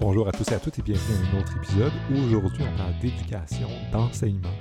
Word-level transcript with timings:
Bonjour 0.00 0.26
à 0.26 0.32
tous 0.32 0.50
et 0.50 0.54
à 0.54 0.58
toutes 0.58 0.78
et 0.78 0.82
bienvenue 0.82 1.26
à 1.26 1.36
un 1.36 1.40
autre 1.40 1.56
épisode 1.58 1.92
aujourd'hui 2.10 2.64
on 2.64 2.76
parle 2.78 2.98
d'éducation, 3.00 3.68
d'enseignement 3.92 4.56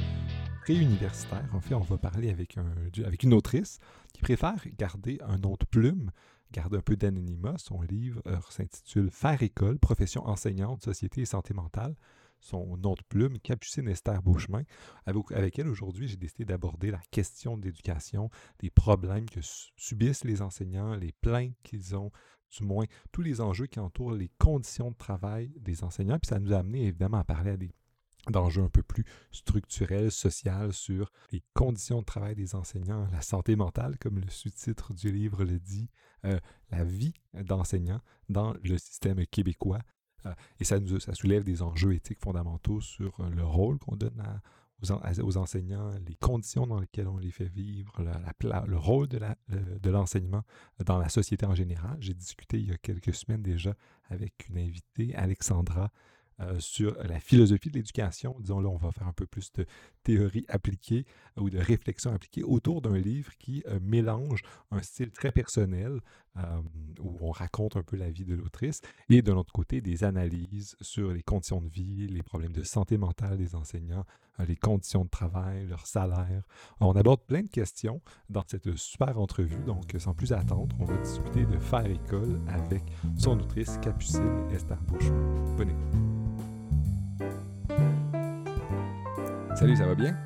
préuniversitaire. 0.64 1.50
En 1.54 1.62
fait, 1.62 1.76
on 1.76 1.80
va 1.80 1.98
parler 1.98 2.30
avec 2.30 2.58
une 3.24 3.34
autrice 3.34 3.80
qui 4.14 4.22
préfère 4.22 4.62
garder 4.78 5.18
un 5.22 5.38
nom 5.38 5.56
de 5.58 5.66
plume, 5.66 6.12
garder 6.52 6.78
un 6.78 6.82
peu 6.82 6.98
d'anonymat. 6.98 7.56
Son 7.58 7.82
livre 7.84 8.22
euh, 8.28 8.36
s'intitule 8.50 9.10
Faire 9.12 9.42
école, 9.42 9.80
profession 9.80 10.28
enseignante, 10.28 10.84
société 10.84 11.22
et 11.22 11.26
santé 11.26 11.54
mentale 11.54 11.96
son 12.42 12.78
nom 12.78 12.94
de 12.94 13.02
plume, 13.08 13.38
Capucine 13.40 13.88
Esther 13.88 14.22
Beauchemin. 14.22 14.64
Avec, 15.06 15.32
avec 15.32 15.60
elle, 15.60 15.68
aujourd'hui, 15.68 16.08
j'ai 16.08 16.16
décidé 16.16 16.46
d'aborder 16.46 16.92
la 16.92 17.02
question 17.12 17.58
de 17.58 17.66
l'éducation, 17.66 18.30
des 18.60 18.70
problèmes 18.70 19.30
que 19.30 19.42
subissent 19.76 20.24
les 20.24 20.42
enseignants, 20.42 20.96
les 20.96 21.12
plaintes 21.12 21.56
qu'ils 21.64 21.96
ont, 21.96 22.12
du 22.58 22.64
moins 22.64 22.86
tous 23.12 23.22
les 23.22 23.42
enjeux 23.42 23.68
qui 23.68 23.80
entourent 23.80 24.14
les 24.14 24.32
conditions 24.38 24.92
de 24.92 24.98
travail 24.98 25.52
des 25.60 25.84
enseignants. 25.84 26.20
Puis 26.20 26.30
ça 26.30 26.40
nous 26.40 26.54
a 26.54 26.58
amené 26.58 26.88
évidemment 26.88 27.20
à 27.20 27.24
parler 27.24 27.52
à 27.52 27.58
des 27.58 27.72
d'enjeux 28.28 28.64
un 28.64 28.70
peu 28.70 28.84
plus 28.84 29.06
structurels, 29.32 30.12
sociaux 30.12 30.72
sur 30.72 31.12
les 31.32 31.42
conditions 31.54 32.00
de 32.00 32.06
travail 32.06 32.36
des 32.36 32.54
enseignants, 32.54 33.08
la 33.12 33.22
santé 33.22 33.56
mentale, 33.56 33.98
comme 33.98 34.20
le 34.20 34.30
sous-titre 34.30 34.94
du 34.94 35.12
livre 35.12 35.46
le 35.46 35.58
dit, 35.58 35.90
euh, 36.26 36.38
la 36.70 36.84
vie 36.84 37.14
d'enseignants 37.34 38.02
dans 38.28 38.54
le 38.64 38.78
système 38.78 39.26
québécois, 39.26 39.80
euh, 40.26 40.34
et 40.60 40.66
ça, 40.66 40.80
nous, 40.80 41.00
ça 41.00 41.14
soulève 41.14 41.44
des 41.44 41.62
enjeux 41.62 41.94
éthiques 41.94 42.20
fondamentaux 42.20 42.82
sur 42.82 43.22
le 43.30 43.44
rôle 43.44 43.80
qu'on 43.80 43.96
donne 43.96 44.22
aux, 44.82 45.38
enseignants, 45.38 45.92
les 46.08 46.16
conditions 46.16 46.68
dans 46.68 46.80
lesquelles 46.80 47.08
on 47.08 47.18
les 47.18 47.32
fait 47.32 47.50
vivre, 47.50 47.94
le 48.40 48.78
rôle 48.78 49.08
de 49.08 49.90
l'enseignement 49.90 50.44
dans 50.86 50.98
la 50.98 51.10
société 51.10 51.46
en 51.46 51.56
général. 51.56 51.98
J'ai 52.00 52.14
discuté 52.14 52.58
il 52.60 52.70
y 52.70 52.72
a 52.72 52.78
quelques 52.78 53.14
semaines 53.14 53.42
déjà 53.42 53.76
avec 54.10 54.48
une 54.50 54.58
invitée, 54.58 55.16
Alexandra, 55.16 55.92
euh, 56.42 56.58
sur 56.60 56.96
la 57.04 57.20
philosophie 57.20 57.70
de 57.70 57.76
l'éducation. 57.76 58.34
Disons 58.40 58.62
là, 58.62 58.70
on 58.70 58.78
va 58.78 58.94
faire 58.94 59.08
un 59.08 59.14
peu 59.14 59.26
plus 59.26 59.52
de 59.52 59.66
théorie 60.04 60.46
appliquée 60.48 61.06
ou 61.36 61.50
de 61.50 61.58
réflexion 61.58 62.14
appliquée 62.14 62.44
autour 62.44 62.82
d'un 62.82 62.98
livre 62.98 63.34
qui 63.40 63.62
euh, 63.68 63.78
mélange 63.82 64.44
un 64.72 64.82
style 64.82 65.12
très 65.12 65.34
personnel 65.34 66.00
euh, 66.38 66.62
où 67.02 67.18
on 67.20 67.32
raconte 67.32 67.76
un 67.76 67.84
peu 67.84 67.98
la 67.98 68.10
vie 68.10 68.24
de 68.24 68.36
l'autrice 68.36 68.80
et 69.10 69.22
de 69.22 69.34
l'autre 69.34 69.52
côté 69.52 69.82
des 69.82 70.06
analyses 70.06 70.78
sur 70.80 71.12
les 71.12 71.24
conditions 71.24 71.60
de 71.60 71.68
vie, 71.68 72.08
les 72.08 72.24
problèmes 72.24 72.54
de 72.54 72.64
santé 72.64 72.98
mentale 72.98 73.38
des 73.38 73.54
enseignants, 73.54 74.06
les 74.48 74.56
conditions 74.56 75.04
de 75.04 75.10
travail, 75.10 75.68
leur 75.68 75.86
salaire. 75.86 76.44
On 76.80 76.94
aborde 76.94 77.22
plein 77.22 77.42
de 77.42 77.50
questions 77.50 78.02
dans 78.30 78.44
cette 78.48 78.76
super 78.76 79.20
entrevue, 79.20 79.64
donc 79.66 79.96
sans 79.98 80.14
plus 80.14 80.32
attendre, 80.34 80.76
on 80.80 80.86
va 80.86 80.96
discuter 80.98 81.46
de 81.46 81.58
faire 81.58 81.86
école 81.86 82.40
avec 82.48 82.84
son 83.18 83.40
autrice 83.40 83.78
Capucine 83.82 84.48
Esther 84.52 84.82
Bouchon. 84.84 85.16
Bonne 85.58 85.70
écoute. 85.70 86.10
Salut, 89.56 89.76
ça 89.76 89.86
va 89.86 89.96
bien? 89.96 90.18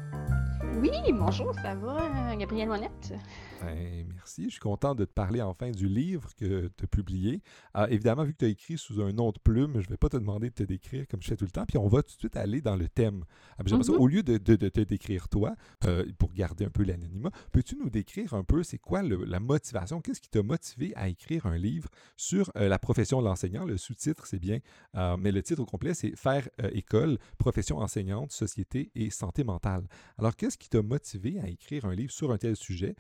Oui, 0.80 0.92
bonjour, 1.14 1.54
ça 1.56 1.76
va, 1.76 2.33
Gabrielle 2.38 2.70
Monette? 2.70 3.14
Ben, 3.62 4.06
merci. 4.14 4.46
Je 4.46 4.52
suis 4.52 4.60
content 4.60 4.96
de 4.96 5.06
te 5.06 5.12
parler 5.12 5.42
enfin 5.42 5.72
du 5.72 5.88
livre 5.88 6.30
que 6.36 6.70
tu 6.78 6.84
as 6.84 6.88
publié. 6.88 7.42
Ah, 7.74 7.88
évidemment, 7.90 8.24
vu 8.24 8.34
que 8.34 8.40
tu 8.40 8.46
as 8.46 8.50
écrit 8.50 8.78
sous 8.78 9.02
un 9.02 9.12
nom 9.12 9.32
de 9.32 9.40
plume, 9.40 9.80
je 9.80 9.86
ne 9.88 9.92
vais 9.92 9.98
pas 9.98 10.10
te 10.10 10.18
demander 10.18 10.50
de 10.50 10.56
te 10.56 10.64
décrire 10.64 11.08
comme 11.08 11.22
je 11.22 11.28
fais 11.28 11.36
tout 11.36 11.46
le 11.46 11.52
temps. 11.52 11.66
Puis 11.66 11.78
on 11.78 11.88
va 11.88 12.02
tout 12.02 12.16
de 12.16 12.20
suite 12.20 12.36
aller 12.36 12.62
dans 12.62 12.76
le 12.76 12.90
thème. 12.90 13.24
Ah, 13.58 13.64
mm-hmm. 13.64 13.92
au 13.92 14.08
lieu 14.08 14.24
de, 14.24 14.38
te 14.38 14.82
décrire 14.82 15.30
toi, 15.30 15.56
euh, 15.86 16.06
pour 16.18 16.34
garder 16.34 16.66
un 16.66 16.70
peu 16.70 16.84
l'anonymat, 16.84 17.32
peux-tu 17.52 17.78
nous 17.78 17.90
décrire 17.90 18.34
un 18.34 18.44
peu 18.44 18.64
c'est 18.64 18.80
quoi 18.80 19.02
la 19.04 19.40
motivation? 19.40 20.02
Qu'est-ce 20.02 20.22
qui 20.22 20.30
t'a 20.30 20.44
motivé 20.44 20.94
à 20.96 21.08
écrire 21.08 21.46
un 21.46 21.58
livre 21.58 21.90
sur 22.18 22.52
euh, 22.58 22.68
la 22.68 22.80
profession 22.80 23.22
de 23.22 23.26
l'enseignant? 23.26 23.66
Le 23.66 23.78
sous-titre, 23.78 24.26
c'est 24.28 24.40
bien, 24.40 24.60
euh, 24.96 25.18
mais 25.18 25.32
le 25.32 25.42
titre 25.44 25.62
au 25.62 25.66
complet, 25.66 25.94
c'est 25.94 26.16
Faire 26.16 26.48
école, 26.72 27.18
profession 27.38 27.80
enseignante, 27.80 28.32
société 28.32 28.92
et 28.96 29.10
santé 29.10 29.44
mentale. 29.44 29.88
Alors, 30.18 30.36
qu'est-ce 30.36 30.58
qui 30.58 30.70
t'a 30.70 30.82
motivé 30.82 31.40
à 31.40 31.48
écrire 31.48 31.86
un 31.86 31.96
livre 31.96 32.12
sur 32.12 32.23
un 32.32 32.38
tel 32.38 32.56
sujet? 32.56 32.96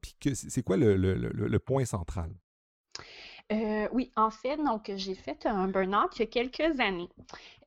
puis 0.00 0.34
c'est 0.34 0.62
quoi 0.62 0.76
le, 0.76 1.58
point 1.58 1.84
central? 1.84 2.30
Euh, 3.52 3.88
oui, 3.92 4.12
en 4.16 4.30
fait, 4.30 4.56
donc 4.56 4.92
j'ai 4.94 5.14
fait 5.14 5.44
un 5.46 5.66
burn-out 5.68 6.16
il 6.16 6.20
y 6.20 6.22
a 6.22 6.26
quelques 6.26 6.80
années. 6.80 7.08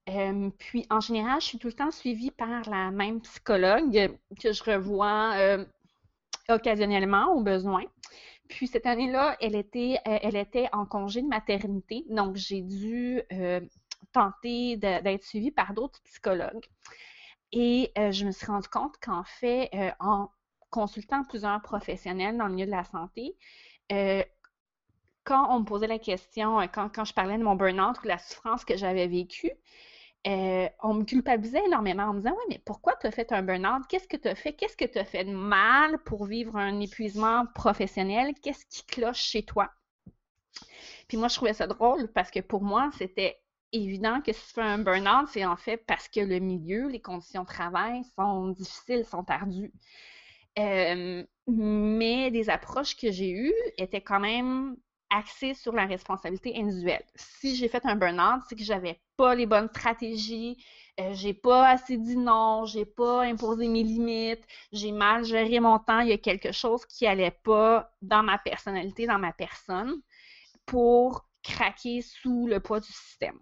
Euh, 0.10 0.50
puis 0.58 0.86
en 0.90 1.00
général, 1.00 1.42
je 1.42 1.48
suis 1.48 1.58
tout 1.58 1.68
le 1.68 1.74
temps 1.74 1.92
suivie 1.92 2.32
par 2.32 2.70
la 2.70 2.92
même 2.92 3.22
psychologue 3.22 4.18
que 4.42 4.54
je 4.54 4.64
revois 4.64 5.34
euh, 5.36 5.66
occasionnellement 6.50 7.34
au 7.34 7.42
besoin. 7.42 7.84
Puis 8.48 8.68
cette 8.68 8.86
année-là, 8.86 9.38
elle 9.42 9.56
était, 9.56 9.98
elle 10.06 10.36
était 10.36 10.70
en 10.74 10.86
congé 10.86 11.22
de 11.22 11.28
maternité, 11.28 12.06
donc 12.10 12.36
j'ai 12.36 12.62
dû 12.62 13.22
tenter 14.12 14.78
d'être 14.78 15.24
suivie 15.24 15.52
par 15.52 15.74
d'autres 15.74 16.02
psychologues. 16.04 16.66
Et 17.52 17.92
je 17.96 18.26
me 18.26 18.32
suis 18.32 18.46
rendu 18.46 18.68
compte 18.68 18.98
qu'en 19.02 19.24
fait, 19.24 19.72
en 20.00 20.30
consultant 20.74 21.24
plusieurs 21.24 21.62
professionnels 21.62 22.36
dans 22.36 22.48
le 22.48 22.54
milieu 22.54 22.66
de 22.66 22.72
la 22.72 22.84
santé, 22.84 23.38
euh, 23.92 24.24
quand 25.24 25.56
on 25.56 25.60
me 25.60 25.66
posait 25.66 25.88
la 25.88 26.00
question, 26.00 26.60
euh, 26.60 26.66
quand, 26.68 27.06
je 27.06 27.14
parlais 27.14 27.38
de 27.38 27.44
mon 27.44 27.56
burn-out 27.56 28.00
ou 28.00 28.04
de 28.04 28.08
la 28.08 28.18
souffrance 28.18 28.66
que 28.66 28.76
j'avais 28.76 29.08
vécue, 29.08 29.52
euh, 30.26 30.68
on 30.82 30.96
me 30.96 31.04
culpabilisait 31.04 31.64
énormément 31.66 32.04
en 32.04 32.14
me 32.14 32.20
disant 32.20 32.32
Oui, 32.32 32.46
mais 32.50 32.62
pourquoi 32.66 32.96
tu 32.96 33.06
as 33.08 33.12
fait 33.12 33.32
un 33.32 33.44
burn-out? 33.44 33.84
Qu'est-ce 33.88 34.08
que 34.08 34.18
tu 34.18 34.28
as 34.28 34.36
fait? 34.36 34.54
Qu'est-ce 34.54 34.76
que 34.76 34.86
tu 34.86 34.98
as 34.98 35.06
fait 35.06 35.26
de 35.26 35.32
mal 35.32 36.00
pour 36.00 36.26
vivre 36.26 36.56
un 36.56 36.80
épuisement 36.80 37.46
professionnel? 37.54 38.34
Qu'est-ce 38.42 38.66
qui 38.66 38.86
cloche 38.86 39.22
chez 39.22 39.44
toi? 39.44 39.70
Puis 41.08 41.18
moi, 41.18 41.28
je 41.28 41.36
trouvais 41.36 41.54
ça 41.54 41.68
drôle 41.68 42.12
parce 42.14 42.32
que 42.32 42.40
pour 42.40 42.64
moi, 42.64 42.90
c'était 42.98 43.40
évident 43.74 44.22
que 44.22 44.32
si 44.34 44.48
tu 44.48 44.54
fais 44.54 44.62
un 44.62 44.80
burn-out, 44.80 45.28
c'est 45.28 45.46
en 45.46 45.58
fait 45.58 45.78
parce 45.86 46.08
que 46.08 46.22
le 46.22 46.40
milieu, 46.40 46.88
les 46.88 47.02
conditions 47.02 47.44
de 47.44 47.48
travail 47.48 48.04
sont 48.18 48.48
difficiles, 48.50 49.06
sont 49.06 49.30
ardues. 49.30 49.74
Euh, 50.60 51.24
mais 51.48 52.32
des 52.32 52.50
approches 52.50 52.96
que 52.96 53.12
j'ai 53.12 53.32
eues 53.32 53.54
étaient 53.78 54.02
quand 54.02 54.20
même 54.20 54.78
axées 55.10 55.54
sur 55.54 55.74
la 55.74 55.86
responsabilité 55.86 56.56
individuelle. 56.56 57.04
Si 57.16 57.56
j'ai 57.56 57.68
fait 57.68 57.86
un 57.86 57.96
burn-out, 57.96 58.42
c'est 58.48 58.56
que 58.56 58.64
j'avais 58.64 59.00
pas 59.18 59.36
les 59.36 59.46
bonnes 59.46 59.70
stratégies, 59.70 60.58
euh, 61.00 61.14
j'ai 61.14 61.34
pas 61.34 61.70
assez 61.70 61.98
dit 61.98 62.18
non, 62.18 62.66
j'ai 62.66 62.86
pas 62.86 63.24
imposé 63.24 63.68
mes 63.68 63.84
limites, 63.84 64.44
j'ai 64.72 64.92
mal 64.92 65.24
géré 65.24 65.60
mon 65.60 65.80
temps, 65.80 66.00
il 66.00 66.10
y 66.10 66.14
a 66.14 66.18
quelque 66.18 66.52
chose 66.52 66.86
qui 66.86 67.06
allait 67.06 67.32
pas 67.44 67.92
dans 68.02 68.24
ma 68.24 68.38
personnalité, 68.38 69.06
dans 69.06 69.20
ma 69.20 69.34
personne, 69.34 70.02
pour 70.66 71.28
craquer 71.44 72.02
sous 72.02 72.48
le 72.48 72.60
poids 72.60 72.80
du 72.80 72.92
système. 72.92 73.40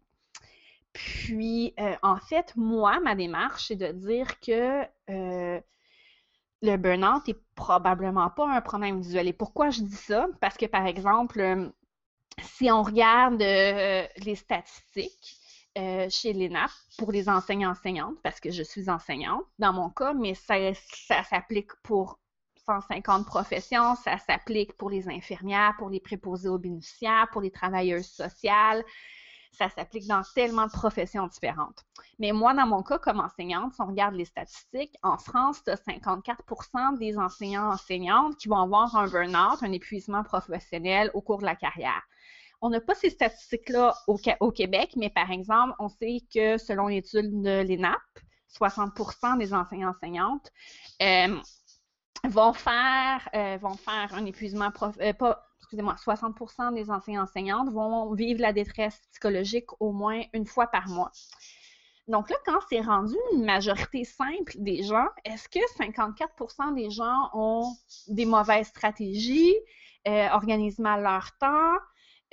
Puis, 0.94 1.74
euh, 1.80 1.96
en 2.02 2.18
fait, 2.18 2.54
moi, 2.58 3.00
ma 3.00 3.16
démarche, 3.16 3.68
c'est 3.68 3.76
de 3.76 3.92
dire 3.94 4.40
que 4.42 4.84
le 6.62 6.78
burn-out 6.78 7.28
n'est 7.28 7.40
probablement 7.56 8.30
pas 8.30 8.48
un 8.48 8.62
problème 8.62 9.02
visuel. 9.02 9.28
Et 9.28 9.34
pourquoi 9.34 9.70
je 9.70 9.82
dis 9.82 9.96
ça? 9.96 10.28
Parce 10.40 10.58
que, 10.58 10.66
par 10.66 10.86
exemple, 10.86 11.40
euh, 11.40 11.70
si 12.40 12.72
on 12.72 12.84
regarde 12.84 13.42
euh, 13.42 14.06
les 14.18 14.36
statistiques 14.36 15.38
euh, 15.78 16.08
chez 16.10 16.34
l'ENAP 16.34 16.72
pour 16.98 17.12
les 17.12 17.30
enseignants-enseignantes, 17.30 18.18
parce 18.24 18.40
que 18.40 18.52
je 18.52 18.64
suis 18.64 18.90
enseignante 18.90 19.44
dans 19.58 19.74
mon 19.74 19.90
cas, 19.90 20.14
mais 20.14 20.34
ça, 20.36 20.56
ça 20.74 21.24
s'applique 21.24 21.72
pour 21.84 22.20
150 22.66 23.26
professions, 23.26 23.96
ça 23.96 24.18
s'applique 24.20 24.74
pour 24.74 24.90
les 24.90 25.10
infirmières, 25.10 25.74
pour 25.80 25.90
les 25.90 26.00
préposés 26.00 26.50
aux 26.50 26.60
bénéficiaires, 26.60 27.28
pour 27.32 27.42
les 27.42 27.52
travailleuses 27.52 28.10
sociales, 28.10 28.84
ça 29.52 29.70
s'applique 29.70 30.08
dans 30.08 30.22
tellement 30.34 30.66
de 30.66 30.72
professions 30.72 31.28
différentes. 31.28 31.84
Mais 32.20 32.32
moi, 32.32 32.54
dans 32.54 32.66
mon 32.66 32.84
cas, 32.84 32.98
comme 33.00 33.20
enseignante, 33.20 33.74
si 33.74 33.82
on 33.82 33.88
regarde 33.88 34.16
les 34.16 34.26
statistiques, 34.26 34.96
en 35.04 35.18
France, 35.18 35.64
tu 35.64 35.72
as 35.72 35.76
54% 35.76 36.98
des 36.98 37.18
enseignants-enseignantes 37.18 38.38
qui 38.38 38.48
vont 38.48 38.62
avoir 38.62 38.96
un 38.96 39.08
burn-out, 39.08 39.62
un 39.62 39.72
épuisement 39.72 40.24
professionnel 40.24 41.12
au 41.14 41.22
cours 41.22 41.40
de 41.40 41.46
la 41.46 41.56
carrière. 41.56 42.02
On 42.62 42.70
n'a 42.70 42.80
pas 42.80 42.96
ces 42.96 43.10
statistiques-là 43.10 43.96
au, 44.08 44.52
Québec, 44.52 44.92
mais 44.96 45.10
par 45.10 45.32
exemple, 45.32 45.74
on 45.80 45.90
sait 45.90 46.22
que 46.34 46.58
selon 46.58 46.88
l'étude 46.88 47.42
de 47.42 47.66
l'ENAP, 47.68 48.00
60% 48.56 49.38
des 49.40 49.54
enseignants-enseignantes 49.54 50.52
euh, 51.02 51.40
vont 52.28 52.54
faire, 52.54 53.28
euh, 53.34 53.58
vont 53.60 53.76
faire 53.76 54.14
un 54.14 54.26
épuisement 54.26 54.70
prof, 54.70 54.96
euh, 55.02 55.14
excusez-moi, 55.72 55.96
60% 55.96 56.74
des 56.74 56.92
enseignants-enseignantes 56.92 57.72
vont 57.72 58.14
vivre 58.14 58.42
la 58.42 58.52
détresse 58.52 59.00
psychologique 59.12 59.68
au 59.80 59.94
moins 59.94 60.22
une 60.34 60.46
fois 60.46 60.68
par 60.68 60.90
mois. 60.90 61.12
Donc 62.10 62.30
là, 62.30 62.36
quand 62.46 62.60
c'est 62.70 62.82
rendu 62.82 63.16
une 63.32 63.46
majorité 63.46 64.04
simple 64.04 64.54
des 64.58 64.84
gens, 64.84 65.08
est-ce 65.24 65.48
que 65.48 65.60
54% 65.78 66.76
des 66.76 66.90
gens 66.90 67.30
ont 67.34 67.74
des 68.10 68.26
mauvaises 68.26 68.68
stratégies, 68.68 69.56
euh, 70.10 70.28
organisent 70.32 70.80
mal 70.80 71.04
leur 71.04 71.38
temps, 71.38 71.78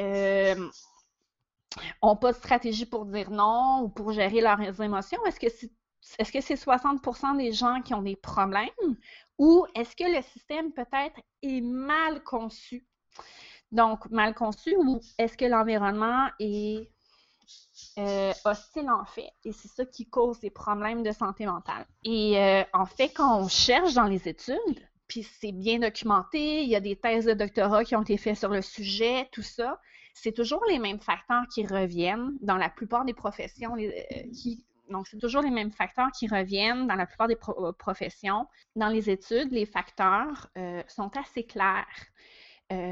euh, 0.00 0.68
ont 2.02 2.16
pas 2.16 2.32
de 2.32 2.38
stratégie 2.38 2.86
pour 2.86 3.06
dire 3.06 3.30
non 3.30 3.82
ou 3.82 3.88
pour 3.88 4.10
gérer 4.10 4.40
leurs 4.40 4.82
émotions? 4.82 5.24
Est-ce 5.26 5.38
que 5.38 5.48
c'est 5.48 5.70
est-ce 6.18 6.32
que 6.32 6.40
c'est 6.40 6.54
60% 6.54 7.36
des 7.36 7.52
gens 7.52 7.82
qui 7.82 7.92
ont 7.92 8.02
des 8.02 8.16
problèmes 8.16 8.96
ou 9.36 9.66
est-ce 9.74 9.94
que 9.94 10.04
le 10.04 10.22
système 10.22 10.72
peut-être 10.72 11.20
est 11.42 11.60
mal 11.60 12.22
conçu? 12.24 12.87
Donc, 13.72 14.10
mal 14.10 14.34
conçu 14.34 14.74
ou 14.76 15.00
est-ce 15.18 15.36
que 15.36 15.44
l'environnement 15.44 16.28
est 16.38 16.88
euh, 17.98 18.32
hostile 18.44 18.90
en 18.90 19.04
fait, 19.04 19.30
et 19.44 19.52
c'est 19.52 19.68
ça 19.68 19.84
qui 19.84 20.08
cause 20.08 20.40
des 20.40 20.50
problèmes 20.50 21.02
de 21.02 21.12
santé 21.12 21.46
mentale. 21.46 21.86
Et 22.04 22.38
euh, 22.38 22.62
en 22.72 22.86
fait, 22.86 23.10
quand 23.10 23.40
on 23.40 23.48
cherche 23.48 23.94
dans 23.94 24.04
les 24.04 24.28
études, 24.28 24.56
puis 25.06 25.22
c'est 25.22 25.52
bien 25.52 25.78
documenté, 25.78 26.62
il 26.62 26.68
y 26.68 26.76
a 26.76 26.80
des 26.80 26.96
thèses 26.96 27.24
de 27.24 27.32
doctorat 27.32 27.84
qui 27.84 27.96
ont 27.96 28.02
été 28.02 28.16
faites 28.16 28.36
sur 28.36 28.50
le 28.50 28.62
sujet, 28.62 29.28
tout 29.32 29.42
ça, 29.42 29.80
c'est 30.14 30.32
toujours 30.32 30.64
les 30.68 30.78
mêmes 30.78 31.00
facteurs 31.00 31.44
qui 31.52 31.66
reviennent 31.66 32.36
dans 32.40 32.56
la 32.56 32.68
plupart 32.68 33.04
des 33.04 33.14
professions 33.14 33.74
qui 33.76 34.64
donc, 34.90 35.06
c'est 35.06 35.18
toujours 35.18 35.42
les 35.42 35.50
mêmes 35.50 35.70
facteurs 35.70 36.10
qui 36.18 36.26
reviennent 36.26 36.86
dans 36.86 36.94
la 36.94 37.04
plupart 37.04 37.28
des 37.28 37.36
professions. 37.78 38.46
Dans 38.74 38.88
les 38.88 39.10
études, 39.10 39.52
les 39.52 39.66
facteurs 39.66 40.48
sont 40.88 41.14
assez 41.14 41.44
clairs 41.44 41.84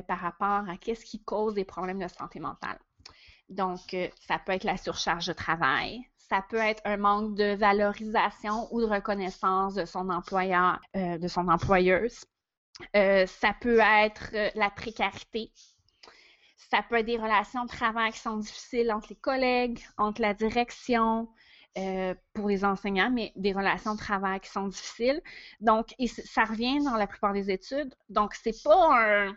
par 0.06 0.18
rapport 0.18 0.68
à 0.68 0.76
qu'est-ce 0.80 1.04
qui 1.04 1.22
cause 1.22 1.54
des 1.54 1.64
problèmes 1.64 1.98
de 1.98 2.08
santé 2.08 2.40
mentale. 2.40 2.78
Donc, 3.48 3.94
euh, 3.94 4.08
ça 4.26 4.38
peut 4.38 4.52
être 4.52 4.64
la 4.64 4.76
surcharge 4.76 5.26
de 5.26 5.32
travail, 5.32 6.00
ça 6.16 6.44
peut 6.48 6.56
être 6.56 6.82
un 6.84 6.96
manque 6.96 7.36
de 7.36 7.54
valorisation 7.54 8.68
ou 8.72 8.80
de 8.80 8.86
reconnaissance 8.86 9.74
de 9.74 9.84
son 9.84 10.10
employeur, 10.10 10.80
euh, 10.96 11.18
de 11.18 11.28
son 11.28 11.48
employeuse. 11.48 12.24
Euh, 12.96 13.24
ça 13.26 13.54
peut 13.60 13.78
être 13.78 14.32
la 14.54 14.68
précarité. 14.70 15.52
Ça 16.56 16.82
peut 16.82 16.96
être 16.96 17.06
des 17.06 17.16
relations 17.16 17.64
de 17.64 17.68
travail 17.68 18.10
qui 18.10 18.18
sont 18.18 18.38
difficiles 18.38 18.92
entre 18.92 19.06
les 19.10 19.16
collègues, 19.16 19.80
entre 19.96 20.20
la 20.20 20.34
direction, 20.34 21.28
pour 22.32 22.48
les 22.48 22.64
enseignants, 22.64 23.10
mais 23.10 23.32
des 23.36 23.52
relations 23.52 23.92
de 23.92 23.98
travail 23.98 24.40
qui 24.40 24.48
sont 24.48 24.66
difficiles. 24.66 25.20
Donc, 25.60 25.94
ça 26.08 26.44
revient 26.44 26.82
dans 26.82 26.96
la 26.96 27.06
plupart 27.06 27.34
des 27.34 27.50
études. 27.50 27.94
Donc, 28.08 28.34
c'est 28.34 28.62
pas 28.64 28.98
un, 28.98 29.36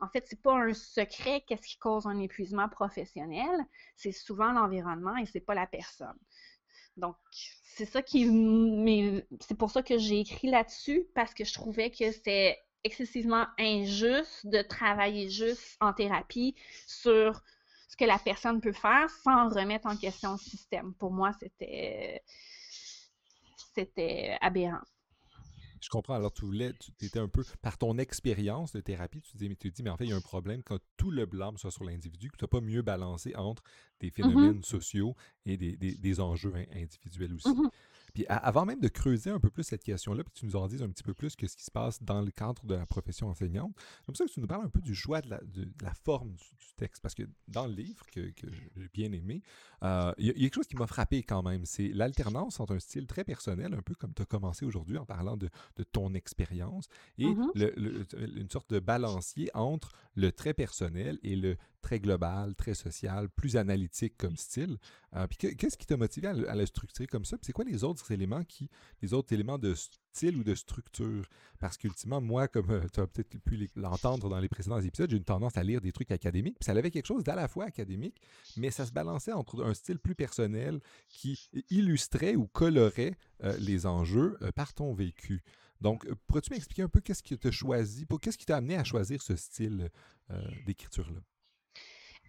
en 0.00 0.08
fait, 0.08 0.24
c'est 0.26 0.40
pas 0.40 0.54
un 0.54 0.74
secret 0.74 1.42
qu'est-ce 1.46 1.66
qui 1.66 1.78
cause 1.78 2.06
un 2.06 2.18
épuisement 2.18 2.68
professionnel, 2.68 3.64
c'est 3.96 4.12
souvent 4.12 4.52
l'environnement 4.52 5.16
et 5.16 5.26
c'est 5.26 5.40
pas 5.40 5.54
la 5.54 5.66
personne. 5.66 6.16
Donc, 6.96 7.16
c'est 7.30 7.84
ça 7.84 8.02
qui 8.02 8.24
c'est 9.40 9.58
pour 9.58 9.70
ça 9.70 9.82
que 9.82 9.98
j'ai 9.98 10.20
écrit 10.20 10.48
là-dessus 10.48 11.06
parce 11.14 11.34
que 11.34 11.44
je 11.44 11.52
trouvais 11.52 11.90
que 11.90 12.10
c'est 12.10 12.58
excessivement 12.84 13.46
injuste 13.58 14.46
de 14.46 14.62
travailler 14.62 15.28
juste 15.28 15.76
en 15.80 15.92
thérapie 15.92 16.54
sur 16.86 17.42
ce 17.88 17.96
que 17.96 18.04
la 18.04 18.18
personne 18.18 18.60
peut 18.60 18.72
faire 18.72 19.10
sans 19.10 19.48
remettre 19.48 19.86
en 19.86 19.96
question 19.96 20.32
le 20.32 20.38
système. 20.38 20.94
Pour 20.94 21.10
moi, 21.12 21.32
c'était 21.40 22.22
c'était 23.74 24.38
aberrant. 24.40 24.80
Je 25.86 25.90
comprends. 25.90 26.14
Alors, 26.14 26.32
tu 26.32 26.44
voulais, 26.44 26.72
tu 26.72 26.90
étais 27.06 27.20
un 27.20 27.28
peu, 27.28 27.44
par 27.62 27.78
ton 27.78 27.96
expérience 27.98 28.72
de 28.72 28.80
thérapie, 28.80 29.20
tu 29.20 29.36
dis, 29.36 29.48
mais 29.48 29.54
tu 29.54 29.70
dis, 29.70 29.84
mais 29.84 29.90
en 29.90 29.96
fait, 29.96 30.02
il 30.02 30.10
y 30.10 30.12
a 30.12 30.16
un 30.16 30.20
problème 30.20 30.64
quand 30.64 30.80
tout 30.96 31.12
le 31.12 31.26
blâme 31.26 31.58
soit 31.58 31.70
sur 31.70 31.84
l'individu, 31.84 32.28
que 32.28 32.36
tu 32.36 32.42
n'as 32.42 32.48
pas 32.48 32.60
mieux 32.60 32.82
balancé 32.82 33.36
entre 33.36 33.62
des 34.00 34.08
mmh 34.08 34.10
phénomènes 34.10 34.64
sociaux 34.64 35.14
et 35.44 35.56
des, 35.56 36.20
enjeux 36.20 36.52
individuels 36.74 37.34
aussi. 37.34 37.48
Mmh 37.50 37.70
puis 38.16 38.24
avant 38.28 38.64
même 38.64 38.80
de 38.80 38.88
creuser 38.88 39.28
un 39.28 39.38
peu 39.38 39.50
plus 39.50 39.62
cette 39.62 39.84
question-là, 39.84 40.24
puis 40.24 40.32
que 40.32 40.38
tu 40.38 40.46
nous 40.46 40.56
en 40.56 40.66
dises 40.68 40.82
un 40.82 40.88
petit 40.88 41.02
peu 41.02 41.12
plus 41.12 41.36
que 41.36 41.46
ce 41.46 41.54
qui 41.54 41.64
se 41.64 41.70
passe 41.70 42.02
dans 42.02 42.22
le 42.22 42.30
cadre 42.30 42.64
de 42.64 42.74
la 42.74 42.86
profession 42.86 43.28
enseignante, 43.28 43.76
comme 44.06 44.14
ça 44.14 44.24
que 44.24 44.30
tu 44.30 44.40
nous 44.40 44.46
parles 44.46 44.64
un 44.64 44.70
peu 44.70 44.80
du 44.80 44.94
choix 44.94 45.20
de 45.20 45.28
la, 45.28 45.94
forme 46.02 46.32
du, 46.32 46.44
texte. 46.78 47.02
Parce 47.02 47.14
que 47.14 47.24
dans 47.46 47.66
le 47.66 47.74
livre 47.74 48.06
que, 48.10 48.32
j'ai 48.40 48.88
bien 48.94 49.12
aimé, 49.12 49.42
euh, 49.82 50.14
il 50.16 50.28
y, 50.28 50.30
a 50.30 50.32
quelque 50.32 50.54
chose 50.54 50.66
qui 50.66 50.76
m'a 50.76 50.86
frappé 50.86 51.24
quand 51.24 51.42
même. 51.42 51.66
C'est 51.66 51.88
l'alternance 51.88 52.58
entre 52.58 52.74
un 52.74 52.78
style 52.78 53.06
très 53.06 53.22
personnel, 53.22 53.74
un 53.74 53.82
peu 53.82 53.94
comme 53.94 54.14
tu 54.14 54.22
as 54.22 54.26
commencé 54.26 54.64
aujourd'hui 54.64 54.96
en 54.96 55.04
parlant 55.04 55.36
de, 55.36 55.50
ton 55.92 56.14
expérience, 56.14 56.88
et 57.18 57.26
mmh 57.26 57.52
une 58.36 58.50
sorte 58.50 58.70
de 58.70 58.78
balancier 58.78 59.50
entre 59.52 59.92
le 60.14 60.32
très 60.32 60.54
personnel 60.54 61.18
et 61.22 61.36
le 61.36 61.58
très 61.86 62.00
global, 62.00 62.56
très 62.56 62.74
social, 62.74 63.28
plus 63.28 63.56
analytique 63.56 64.16
comme 64.18 64.36
style. 64.36 64.76
Euh, 65.14 65.28
puis 65.28 65.54
qu'est-ce 65.54 65.76
qui 65.76 65.86
t'a 65.86 65.96
motivé 65.96 66.26
à, 66.26 66.56
le 66.56 66.66
structurer 66.66 67.06
comme 67.06 67.24
ça? 67.24 67.36
Puis 67.38 67.46
c'est 67.46 67.52
quoi 67.52 67.64
les 67.64 67.84
autres 67.84 68.10
éléments 68.10 68.42
qui, 68.42 68.68
les 69.02 69.14
autres 69.14 69.32
éléments 69.32 69.56
de 69.56 69.72
style 69.74 70.36
ou 70.36 70.42
de 70.42 70.56
structure? 70.56 71.28
Parce 71.60 71.76
qu'ultimement, 71.76 72.20
moi, 72.20 72.48
comme 72.48 72.70
euh, 72.70 72.80
tu 72.92 72.98
as 72.98 73.06
peut-être 73.06 73.38
pu 73.38 73.70
l'entendre 73.76 74.28
dans 74.28 74.40
les 74.40 74.48
précédents 74.48 74.80
épisodes, 74.80 75.08
j'ai 75.08 75.16
une 75.16 75.22
tendance 75.22 75.56
à 75.56 75.62
lire 75.62 75.80
des 75.80 75.92
trucs 75.92 76.10
académiques. 76.10 76.56
Puis 76.58 76.64
ça 76.64 76.72
avait 76.72 76.90
quelque 76.90 77.06
chose 77.06 77.22
d'à 77.22 77.36
la 77.36 77.46
fois 77.46 77.66
académique, 77.66 78.20
mais 78.56 78.72
ça 78.72 78.84
se 78.84 78.90
balançait 78.90 79.32
entre 79.32 79.64
un 79.64 79.72
style 79.72 80.00
plus 80.00 80.16
personnel 80.16 80.80
qui 81.08 81.48
illustrait 81.70 82.34
ou 82.34 82.48
colorait 82.48 83.16
euh, 83.44 83.56
les 83.58 83.86
enjeux 83.86 84.36
par 84.56 84.74
ton 84.74 84.92
vécu. 84.92 85.44
Donc, 85.80 86.04
pourrais-tu 86.26 86.50
m'expliquer 86.50 86.82
un 86.82 86.88
peu 86.88 87.00
qu'est-ce 87.00 87.22
qui 87.22 87.38
t'a 87.38 87.52
choisi, 87.52 88.06
qu'est-ce 88.20 88.38
qui 88.38 88.46
t'a 88.46 88.56
amené 88.56 88.76
à 88.76 88.82
choisir 88.82 89.22
ce 89.22 89.36
style 89.36 89.88
d'écriture-là? 90.66 91.20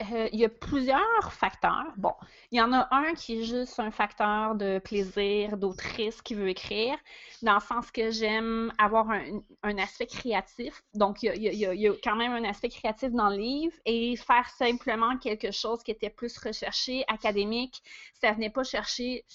Euh, 0.02 0.30
il 0.32 0.40
y 0.40 0.46
a 0.46 0.50
plusieurs 0.50 1.34
facteurs. 1.34 1.92
Bon, 1.98 2.14
il 2.52 2.60
y 2.60 2.62
en 2.62 2.72
a 2.72 2.88
un 2.92 3.14
qui 3.14 3.42
est 3.42 3.44
juste 3.44 3.80
un 3.80 3.90
facteur 3.90 4.56
de 4.56 4.80
plaisir, 4.80 5.58
d'autrice 5.58 6.22
qui 6.22 6.36
veut 6.36 6.50
écrire, 6.50 6.98
dans 7.42 7.56
le 7.56 7.60
sens 7.60 7.90
que 7.90 8.12
j'aime 8.12 8.72
avoir 8.78 9.10
un, 9.10 9.78
aspect 9.78 10.06
créatif. 10.06 10.84
Donc, 10.94 11.24
il 11.24 11.28
y, 11.28 11.48
a, 11.48 11.52
il 11.74 11.80
y, 11.80 11.88
a, 11.88 11.94
quand 12.04 12.16
même 12.16 12.34
un 12.34 12.44
aspect 12.44 12.70
créatif 12.70 13.12
dans 13.12 13.30
le 13.30 13.38
livre 13.38 13.76
et 13.86 14.16
faire 14.16 14.48
simplement 14.50 15.18
quelque 15.18 15.52
chose 15.52 15.82
qui 15.84 15.92
était 15.92 16.12
plus 16.12 16.38
recherché, 16.38 17.04
académique, 17.08 17.82
ça 18.14 18.32
venait 18.34 18.52
pas 18.52 18.64
chercher 18.64 19.26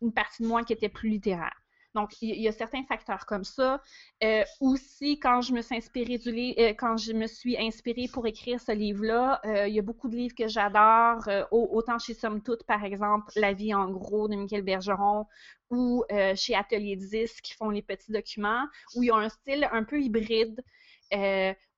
une 0.00 0.12
partie 0.12 0.42
de 0.42 0.48
moi 0.48 0.62
qui 0.62 0.72
était 0.72 0.88
plus 0.88 1.08
littéraire. 1.08 1.61
Donc, 1.94 2.22
il 2.22 2.40
y, 2.40 2.48
a 2.48 2.52
certains 2.52 2.84
facteurs 2.84 3.26
comme 3.26 3.44
ça. 3.44 3.80
Euh, 4.24 4.44
aussi, 4.60 5.18
quand 5.18 5.42
je 5.42 5.52
me 5.52 5.60
suis 5.60 5.76
inspirée 5.76 6.16
du 6.16 6.32
livre, 6.32 6.56
euh, 6.58 6.72
quand 6.72 6.96
je 6.96 7.12
me 7.12 7.26
suis 7.26 7.58
inspirée 7.58 8.08
pour 8.10 8.26
écrire 8.26 8.60
ce 8.60 8.72
livre-là, 8.72 9.40
euh, 9.44 9.68
il 9.68 9.74
y 9.74 9.78
a 9.78 9.82
beaucoup 9.82 10.08
de 10.08 10.16
livres 10.16 10.34
que 10.34 10.48
j'adore, 10.48 11.28
autant 11.50 11.98
chez 11.98 12.14
Somme 12.14 12.42
Toute, 12.42 12.64
par 12.64 12.82
exemple, 12.84 13.30
La 13.36 13.52
vie 13.52 13.74
en 13.74 13.90
gros 13.90 14.26
de 14.26 14.36
Michael 14.36 14.62
Bergeron, 14.62 15.26
ou 15.70 16.04
chez 16.34 16.54
Atelier 16.54 16.96
10 16.96 17.40
qui 17.40 17.54
font 17.54 17.70
les 17.70 17.82
petits 17.82 18.12
documents, 18.12 18.66
où 18.94 19.02
il 19.02 19.06
y 19.06 19.10
a 19.10 19.16
un 19.16 19.28
style 19.28 19.68
un 19.72 19.84
peu 19.84 20.00
hybride, 20.00 20.62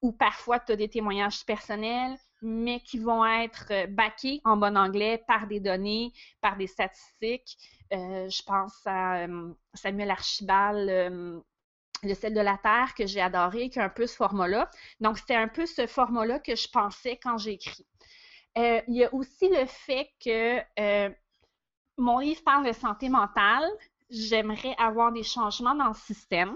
où 0.03 0.13
parfois 0.13 0.61
tu 0.61 0.73
as 0.73 0.77
des 0.77 0.89
témoignages 0.89 1.45
personnels, 1.45 2.17
mais 2.45 2.81
qui 2.81 2.99
vont 2.99 3.25
être 3.25 3.87
backés 3.89 4.43
en 4.45 4.57
bon 4.59 4.77
anglais 4.77 5.25
par 5.27 5.47
des 5.47 5.61
données, 5.61 6.13
par 6.43 6.57
des 6.57 6.67
statistiques. 6.67 7.57
Euh, 7.93 8.29
je 8.29 8.43
pense 8.43 8.75
à 8.85 9.25
euh, 9.25 9.53
Samuel 9.73 10.11
Archibald, 10.11 10.89
euh, 10.89 11.41
le 12.03 12.15
sel 12.15 12.35
de 12.35 12.41
la 12.41 12.59
terre 12.59 12.95
que 12.95 13.07
j'ai 13.07 13.23
adoré, 13.23 13.71
qui 13.71 13.81
a 13.81 13.85
un 13.85 13.89
peu 13.89 14.07
ce 14.07 14.17
format-là. 14.17 14.71
Donc, 15.01 15.19
c'était 15.19 15.37
un 15.37 15.49
peu 15.49 15.65
ce 15.65 15.87
format-là 15.87 16.39
que 16.39 16.55
je 16.55 16.69
pensais 16.69 17.19
quand 17.23 17.39
j'ai 17.39 17.53
écrit. 17.53 17.87
il 18.57 18.95
y 18.95 19.05
a 19.05 19.15
aussi 19.15 19.49
le 19.49 19.65
fait 19.65 20.11
que 20.23 20.61
mon 21.97 22.19
livre 22.19 22.43
parle 22.45 22.67
de 22.67 22.73
santé 22.73 23.09
mentale. 23.09 23.65
J'aimerais 24.11 24.75
avoir 24.79 25.13
des 25.13 25.23
changements 25.23 25.75
dans 25.75 25.89
le 25.89 25.95
système. 25.95 26.55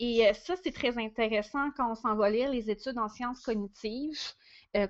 Et 0.00 0.28
ça, 0.34 0.56
c'est 0.62 0.72
très 0.72 0.98
intéressant 0.98 1.70
quand 1.76 1.92
on 1.92 1.94
s'en 1.94 2.16
va 2.16 2.28
lire 2.28 2.50
les 2.50 2.70
études 2.70 2.98
en 2.98 3.08
sciences 3.08 3.40
cognitives. 3.40 4.18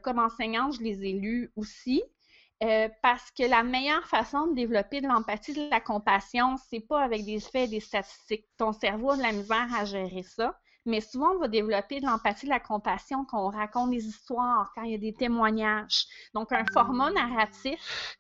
Comme 0.03 0.19
enseignante, 0.19 0.75
je 0.75 0.83
les 0.83 1.05
ai 1.05 1.13
lues 1.13 1.53
aussi. 1.57 2.03
Euh, 2.63 2.89
parce 3.03 3.31
que 3.33 3.43
la 3.43 3.63
meilleure 3.63 4.07
façon 4.07 4.47
de 4.47 4.55
développer 4.55 5.03
de 5.03 5.07
l'empathie, 5.07 5.53
de 5.53 5.69
la 5.69 5.81
compassion, 5.81 6.57
c'est 6.71 6.81
pas 6.81 7.03
avec 7.03 7.25
des 7.27 7.39
faits 7.39 7.69
et 7.69 7.69
des 7.69 7.81
statistiques. 7.81 8.47
Ton 8.57 8.73
cerveau 8.73 9.11
a 9.11 9.17
de 9.19 9.23
la 9.23 9.33
misère 9.33 9.69
à 9.75 9.85
gérer 9.85 10.23
ça. 10.23 10.59
Mais 10.87 11.01
souvent, 11.01 11.33
on 11.33 11.39
va 11.39 11.49
développer 11.49 12.01
de 12.01 12.07
l'empathie, 12.07 12.47
de 12.47 12.51
la 12.51 12.61
compassion 12.61 13.27
quand 13.27 13.45
on 13.45 13.51
raconte 13.51 13.91
des 13.91 14.07
histoires, 14.07 14.73
quand 14.75 14.83
il 14.85 14.93
y 14.93 14.95
a 14.95 14.99
des 14.99 15.13
témoignages. 15.13 16.07
Donc, 16.33 16.53
un 16.53 16.65
format 16.73 17.11
narratif, 17.11 18.17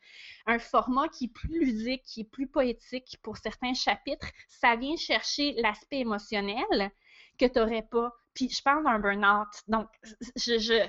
un 0.47 0.59
format 0.59 1.09
qui 1.09 1.27
est 1.27 1.33
plus 1.33 1.65
ludique, 1.65 2.03
qui 2.03 2.23
est 2.23 2.31
plus 2.31 2.49
poétique 2.49 3.19
pour 3.23 3.39
certains 3.39 3.73
chapitres, 3.73 4.29
ça 4.49 4.77
vient 4.77 4.97
chercher 4.97 5.55
l'aspect 5.59 6.01
émotionnel 6.01 6.91
que 7.39 7.47
tu 7.47 7.59
n'aurais 7.59 7.87
pas. 7.89 8.13
Puis, 8.35 8.51
je 8.51 8.63
parle 8.63 8.85
d'un 8.85 8.99
burn-out. 8.99 9.49
Donc, 9.69 9.89
je, 10.37 10.87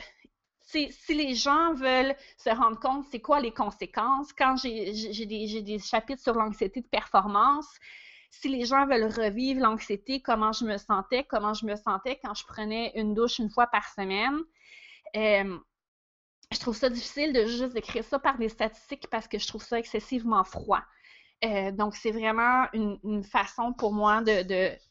si 0.67 1.13
les 1.13 1.33
gens 1.33 1.73
veulent 1.73 2.15
se 2.37 2.49
rendre 2.49 2.79
compte 2.79 3.05
c'est 3.09 3.21
quoi 3.21 3.39
les 3.39 3.53
conséquences, 3.53 4.33
quand 4.33 4.55
j'ai 4.57 5.25
des, 5.25 5.79
chapitres 5.79 6.21
sur 6.21 6.33
l'anxiété 6.33 6.81
de 6.81 6.87
performance, 6.87 7.67
si 8.29 8.49
les 8.49 8.65
gens 8.65 8.85
veulent 8.85 9.11
revivre 9.11 9.61
l'anxiété, 9.61 10.21
comment 10.21 10.51
je 10.51 10.65
me 10.65 10.77
sentais, 10.77 11.23
comment 11.23 11.53
je 11.53 11.65
me 11.65 11.75
sentais 11.75 12.19
quand 12.23 12.33
je 12.33 12.45
prenais 12.45 12.91
une 12.95 13.13
douche 13.13 13.39
une 13.39 13.49
fois 13.49 13.67
par 13.67 13.87
semaine, 13.93 14.39
euh, 15.15 15.57
je 16.51 16.59
trouve 16.59 16.75
ça 16.75 16.89
difficile 16.89 17.33
de 17.33 17.45
juste 17.45 17.75
écrire 17.75 18.03
ça 18.03 18.19
par 18.19 18.37
des 18.37 18.49
statistiques 18.49 19.07
parce 19.09 19.27
que 19.27 19.39
je 19.39 19.47
trouve 19.47 19.63
ça 19.63 19.79
excessivement 19.79 20.43
froid. 20.43 20.83
Euh, 21.45 21.71
donc, 21.71 21.95
c'est 21.95 22.11
vraiment 22.11 22.65
une, 22.73 23.23
façon 23.23 23.73
pour 23.73 23.93
moi 23.93 24.23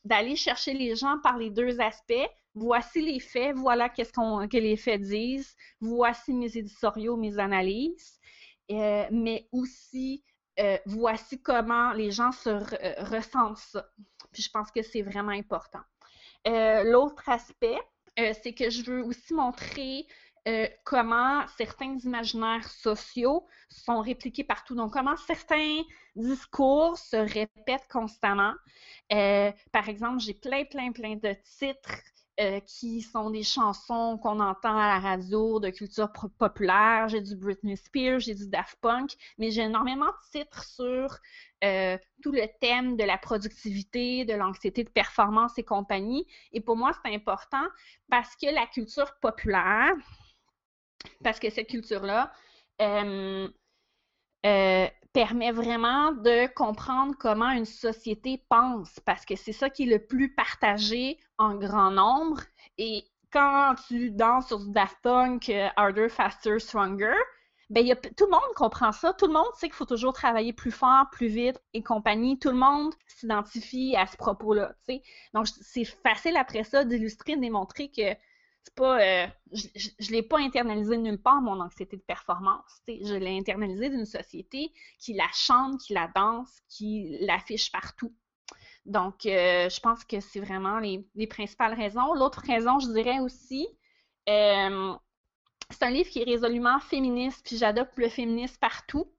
d'aller 0.05 0.37
chercher 0.37 0.75
les 0.75 0.95
gens 0.95 1.19
par 1.23 1.39
les 1.39 1.51
deux 1.51 1.81
aspects, 1.81 2.29
voici 2.55 3.03
les 3.03 3.21
faits, 3.21 3.57
voilà 3.57 3.89
qu'est-ce 3.89 4.13
que 4.13 4.57
les 4.57 4.77
faits 4.77 5.03
disent, 5.03 5.57
voici 5.81 6.33
mes 6.33 6.57
éditoriaux, 6.57 7.17
mes 7.17 7.39
analyses, 7.39 8.21
euh, 8.71 9.07
mais 9.11 9.49
aussi 9.53 10.25
euh, 10.59 10.79
voici 10.87 11.41
comment 11.41 11.93
les 11.93 12.11
gens 12.11 12.33
se 12.33 12.49
euh, 12.49 13.05
ressentent 13.05 13.59
ça. 13.59 13.87
Puis 14.33 14.43
je 14.43 14.51
pense 14.51 14.71
que 14.71 14.83
c'est 14.83 15.03
vraiment 15.03 15.33
important. 15.33 15.83
L'autre 16.45 17.29
aspect, 17.29 17.79
c'est 18.17 18.55
que 18.55 18.71
je 18.71 18.85
veux 18.85 19.05
aussi 19.05 19.35
montrer 19.35 20.07
euh, 20.47 20.69
comment 20.85 21.45
certains 21.57 21.99
imaginaires 22.05 22.69
sociaux 22.69 23.47
sont 23.69 24.01
répliqués 24.01 24.45
partout. 24.45 24.77
Donc, 24.77 24.93
comment 24.93 25.17
certains 25.17 25.83
discours 26.15 26.97
se 26.99 27.17
répètent 27.17 27.89
constamment. 27.91 28.55
Euh, 29.13 29.51
par 29.73 29.89
exemple, 29.89 30.21
j'ai 30.21 30.35
plein, 30.35 30.65
plein, 30.65 30.93
plein 30.93 31.17
de 31.17 31.35
titres 31.59 32.01
euh, 32.39 32.61
qui 32.61 33.03
sont 33.03 33.31
des 33.31 33.43
chansons 33.43 34.19
qu'on 34.23 34.39
entend 34.39 34.79
à 34.79 34.87
la 34.87 35.01
radio 35.01 35.59
de 35.59 35.71
culture 35.71 36.13
populaire. 36.39 37.09
J'ai 37.09 37.23
du 37.23 37.35
Britney 37.35 37.77
Spears, 37.77 38.21
j'ai 38.21 38.35
du 38.35 38.49
Daft 38.49 38.79
Punk, 38.81 39.17
mais 39.39 39.51
j'ai 39.51 39.63
énormément 39.63 40.07
de 40.07 40.31
titres 40.39 40.63
sur 40.63 41.19
tout 42.23 42.31
le 42.31 42.47
thème 42.61 42.97
de 42.97 43.03
la 43.03 43.19
productivité, 43.19 44.25
de 44.25 44.35
l'anxiété 44.35 44.85
de 44.85 44.91
performance 44.91 45.59
et 45.59 45.65
compagnie. 45.65 46.25
Et 46.53 46.61
pour 46.61 46.77
moi, 46.77 46.93
c'est 47.05 47.13
important 47.13 47.65
parce 48.09 48.37
que 48.37 48.47
la 48.55 48.67
culture 48.67 49.17
populaire, 49.21 49.95
parce 51.23 51.39
que 51.39 51.51
cette 51.51 51.69
culture-là, 51.69 52.33
euh, 52.81 53.49
permet 55.17 55.51
vraiment 55.51 56.13
de 56.13 56.47
comprendre 56.53 57.15
comment 57.19 57.51
une 57.51 57.65
société 57.65 58.45
pense, 58.51 59.01
parce 59.07 59.25
que 59.25 59.35
c'est 59.35 59.53
ça 59.53 59.71
qui 59.71 59.85
est 59.85 59.87
le 59.87 60.07
plus 60.07 60.35
partagé 60.35 61.19
en 61.39 61.55
grand 61.55 61.91
nombre. 61.91 62.43
Et 62.77 63.05
quand 63.33 63.75
tu 63.89 64.11
danses 64.11 64.49
sur 64.49 64.59
du 64.59 64.71
Daft 64.73 64.99
Punk, 65.03 65.49
euh, 65.49 65.69
Harder, 65.77 66.11
Faster, 66.11 66.59
Stronger, 66.59 67.15
ben, 67.71 67.85
y 67.85 67.93
a, 67.93 67.97
tout 67.97 68.27
le 68.27 68.31
monde 68.31 68.55
comprend 68.55 68.93
ça. 68.93 69.15
Tout 69.15 69.27
le 69.27 69.33
monde 69.33 69.47
sait 69.55 69.69
qu'il 69.69 69.75
faut 69.75 69.87
toujours 69.87 70.13
travailler 70.13 70.53
plus 70.53 70.71
fort, 70.71 71.07
plus 71.11 71.29
vite 71.29 71.59
et 71.73 71.83
compagnie. 71.83 72.39
Tout 72.39 72.51
le 72.51 72.57
monde 72.57 72.93
s'identifie 73.07 73.97
à 73.97 74.07
ce 74.07 74.19
propos-là. 74.19 74.75
Donc, 75.33 75.47
c'est 75.49 75.85
facile 75.85 76.37
après 76.37 76.63
ça 76.63 76.85
d'illustrer, 76.85 77.37
de 77.37 77.41
démontrer 77.41 77.91
que 77.91 78.15
pas, 78.75 79.01
euh, 79.01 79.27
je 79.53 79.67
ne 80.01 80.11
l'ai 80.11 80.23
pas 80.23 80.39
internalisé 80.39 80.97
nulle 80.97 81.21
part, 81.21 81.41
mon 81.41 81.61
anxiété 81.61 81.97
de 81.97 82.03
performance. 82.03 82.83
Je 82.89 83.15
l'ai 83.15 83.37
internalisé 83.39 83.91
d'une 83.91 84.07
société 84.07 84.73
qui 84.99 85.15
la 85.15 85.29
chante, 85.33 85.81
qui 85.81 85.93
la 85.93 86.11
danse, 86.15 86.61
qui 86.69 87.19
l'affiche 87.21 87.71
partout. 87.71 88.15
Donc, 88.87 89.27
euh, 89.27 89.69
je 89.69 89.81
pense 89.81 90.05
que 90.05 90.21
c'est 90.21 90.41
vraiment 90.41 90.79
les, 90.79 91.27
principales 91.27 91.75
raisons. 91.75 92.15
L'autre 92.15 92.43
raison, 92.47 92.79
je 92.79 92.89
dirais 92.89 93.19
aussi, 93.19 93.67
euh, 94.29 94.95
c'est 95.71 95.83
un 95.83 95.91
livre 95.91 96.09
qui 96.09 96.21
est 96.21 96.25
résolument 96.25 96.79
féministe, 96.79 97.45
puis 97.45 97.57
j'adopte 97.57 97.99
le 97.99 98.09
féminisme 98.09 98.59
partout. 98.61 99.13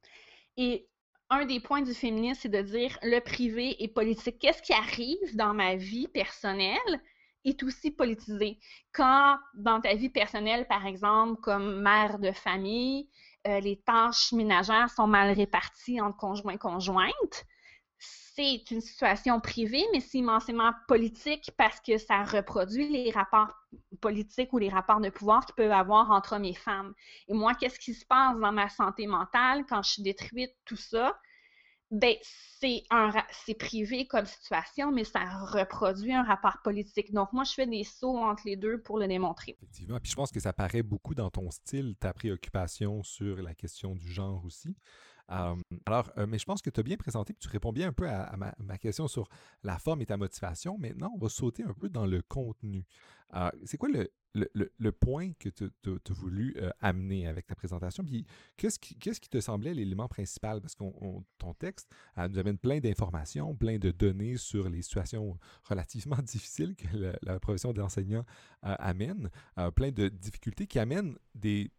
Et 0.55 0.87
un 1.29 1.45
des 1.45 1.59
points 1.59 1.81
du 1.81 1.93
féminisme, 1.93 2.39
c'est 2.43 2.49
de 2.49 2.61
dire 2.61 2.97
le 3.03 3.19
privé 3.19 3.83
et 3.83 3.89
politique. 3.89 4.39
Qu'est-ce 4.39 4.61
qui 4.61 4.73
arrive 4.73 5.35
dans 5.35 5.53
ma 5.53 5.75
vie 5.75 6.07
personnelle? 6.07 7.01
Est 7.49 7.63
aussi 7.63 7.91
politisé. 7.91 8.59
Quand 8.93 9.37
dans 9.55 9.81
ta 9.81 9.95
vie 9.95 10.09
personnelle, 10.09 10.67
par 10.67 10.85
exemple, 10.85 11.39
comme 11.41 11.81
mère 11.81 12.19
de 12.19 12.31
famille, 12.31 13.09
euh, 13.47 13.59
les 13.59 13.77
tâches 13.77 14.31
ménagères 14.33 14.89
sont 14.89 15.07
mal 15.07 15.33
réparties 15.35 16.01
entre 16.01 16.17
conjoints 16.17 16.53
et 16.53 16.57
conjointes, 16.57 17.45
c'est 17.99 18.69
une 18.69 18.81
situation 18.81 19.39
privée, 19.39 19.83
mais 19.91 19.99
c'est 19.99 20.19
immensément 20.19 20.71
politique 20.87 21.49
parce 21.57 21.79
que 21.79 21.97
ça 21.97 22.23
reproduit 22.23 22.87
les 22.87 23.09
rapports 23.09 23.51
politiques 23.99 24.53
ou 24.53 24.59
les 24.59 24.69
rapports 24.69 24.99
de 24.99 25.09
pouvoir 25.09 25.45
qu'il 25.45 25.55
peut 25.55 25.71
avoir 25.71 26.11
entre 26.11 26.35
hommes 26.35 26.45
et 26.45 26.53
femmes. 26.53 26.93
Et 27.27 27.33
moi, 27.33 27.55
qu'est-ce 27.55 27.79
qui 27.79 27.95
se 27.95 28.05
passe 28.05 28.37
dans 28.37 28.51
ma 28.51 28.69
santé 28.69 29.07
mentale 29.07 29.65
quand 29.67 29.81
je 29.81 29.89
suis 29.91 30.03
détruite, 30.03 30.53
tout 30.65 30.75
ça? 30.75 31.17
Ben, 31.91 32.15
c'est 32.59 32.83
un 32.89 33.11
c'est 33.45 33.53
privé 33.53 34.07
comme 34.07 34.25
situation, 34.25 34.91
mais 34.91 35.03
ça 35.03 35.19
reproduit 35.45 36.13
un 36.13 36.23
rapport 36.23 36.57
politique. 36.63 37.13
Donc, 37.13 37.31
moi, 37.33 37.43
je 37.43 37.53
fais 37.53 37.67
des 37.67 37.83
sauts 37.83 38.17
entre 38.17 38.43
les 38.45 38.55
deux 38.55 38.81
pour 38.81 38.97
le 38.97 39.07
démontrer. 39.07 39.57
Effectivement. 39.61 39.99
Puis 39.99 40.11
je 40.11 40.15
pense 40.15 40.31
que 40.31 40.39
ça 40.39 40.53
paraît 40.53 40.83
beaucoup 40.83 41.15
dans 41.15 41.29
ton 41.29 41.49
style, 41.51 41.95
ta 41.99 42.13
préoccupation 42.13 43.03
sur 43.03 43.41
la 43.41 43.53
question 43.53 43.95
du 43.95 44.11
genre 44.11 44.43
aussi 44.45 44.75
alors, 45.27 46.11
euh, 46.17 46.25
mais 46.27 46.39
je 46.39 46.45
pense 46.45 46.61
que 46.61 46.69
tu 46.69 46.79
as 46.79 46.83
bien 46.83 46.97
présenté, 46.97 47.33
puis 47.33 47.41
tu 47.41 47.49
réponds 47.49 47.73
bien 47.73 47.89
un 47.89 47.93
peu 47.93 48.07
à, 48.07 48.35
ma, 48.37 48.77
question 48.77 49.07
sur 49.07 49.27
la 49.63 49.77
forme 49.77 50.01
et 50.01 50.05
ta 50.05 50.17
motivation. 50.17 50.77
Maintenant, 50.77 51.11
on 51.15 51.19
va 51.19 51.29
sauter 51.29 51.63
un 51.63 51.73
peu 51.73 51.89
dans 51.89 52.05
le 52.05 52.21
contenu. 52.21 52.85
c'est 53.65 53.77
quoi 53.77 53.89
le, 53.89 54.09
le, 54.33 54.91
point 54.91 55.31
que 55.39 55.49
tu 55.49 55.65
as 55.65 56.13
voulu 56.13 56.55
euh, 56.57 56.69
amener 56.79 57.27
avec 57.27 57.47
ta 57.47 57.55
présentation? 57.55 58.05
Puis 58.05 58.25
qu'est-ce 58.55 58.79
qui, 58.79 58.95
qui 58.97 59.29
te 59.29 59.39
semblait 59.41 59.73
l'élément 59.73 60.07
principal? 60.07 60.61
Parce 60.61 60.75
que 60.75 60.83
ton 61.37 61.53
texte 61.55 61.91
nous 62.17 62.39
amène 62.39 62.57
plein 62.57 62.79
d'informations, 62.79 63.55
plein 63.55 63.79
de 63.79 63.91
données 63.91 64.37
sur 64.37 64.69
les 64.69 64.81
situations 64.81 65.37
relativement 65.63 66.17
difficiles 66.23 66.75
que 66.75 67.17
la, 67.21 67.39
profession 67.39 67.73
d'enseignant 67.73 68.25
euh, 68.65 68.75
amène, 68.79 69.29
plein 69.75 69.91
de 69.91 70.07
difficultés 70.09 70.67
qui 70.67 70.79
amènent 70.79 71.17
des, 71.35 71.71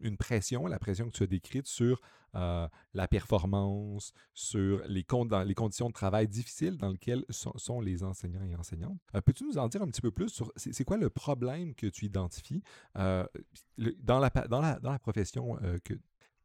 une 0.00 0.16
pression, 0.16 0.66
la 0.66 0.78
pression 0.78 1.06
que 1.06 1.16
tu 1.16 1.22
as 1.22 1.26
décrite 1.26 1.66
sur 1.66 2.00
la 2.34 3.08
performance, 3.08 4.12
sur 4.34 4.82
les, 4.86 5.04
conditions 5.04 5.88
de 5.88 5.92
travail 5.92 6.28
difficiles 6.28 6.76
dans 6.76 6.90
lesquelles 6.90 7.24
sont, 7.30 7.80
les 7.80 8.02
enseignants 8.02 8.44
et 8.44 8.54
enseignantes. 8.54 8.98
Peux-tu 9.24 9.44
nous 9.44 9.58
en 9.58 9.68
dire 9.68 9.82
un 9.82 9.88
petit 9.88 10.00
peu 10.00 10.10
plus 10.10 10.28
sur 10.28 10.52
c'est 10.56 10.84
quoi 10.84 10.96
le 10.96 11.10
problème 11.10 11.74
que 11.74 11.86
tu 11.86 12.06
identifies 12.06 12.62
dans, 12.94 13.26
la, 13.76 14.30
dans, 14.48 14.60
la, 14.60 14.78
dans 14.78 14.92
la 14.92 14.98
profession 14.98 15.58
que 15.84 15.94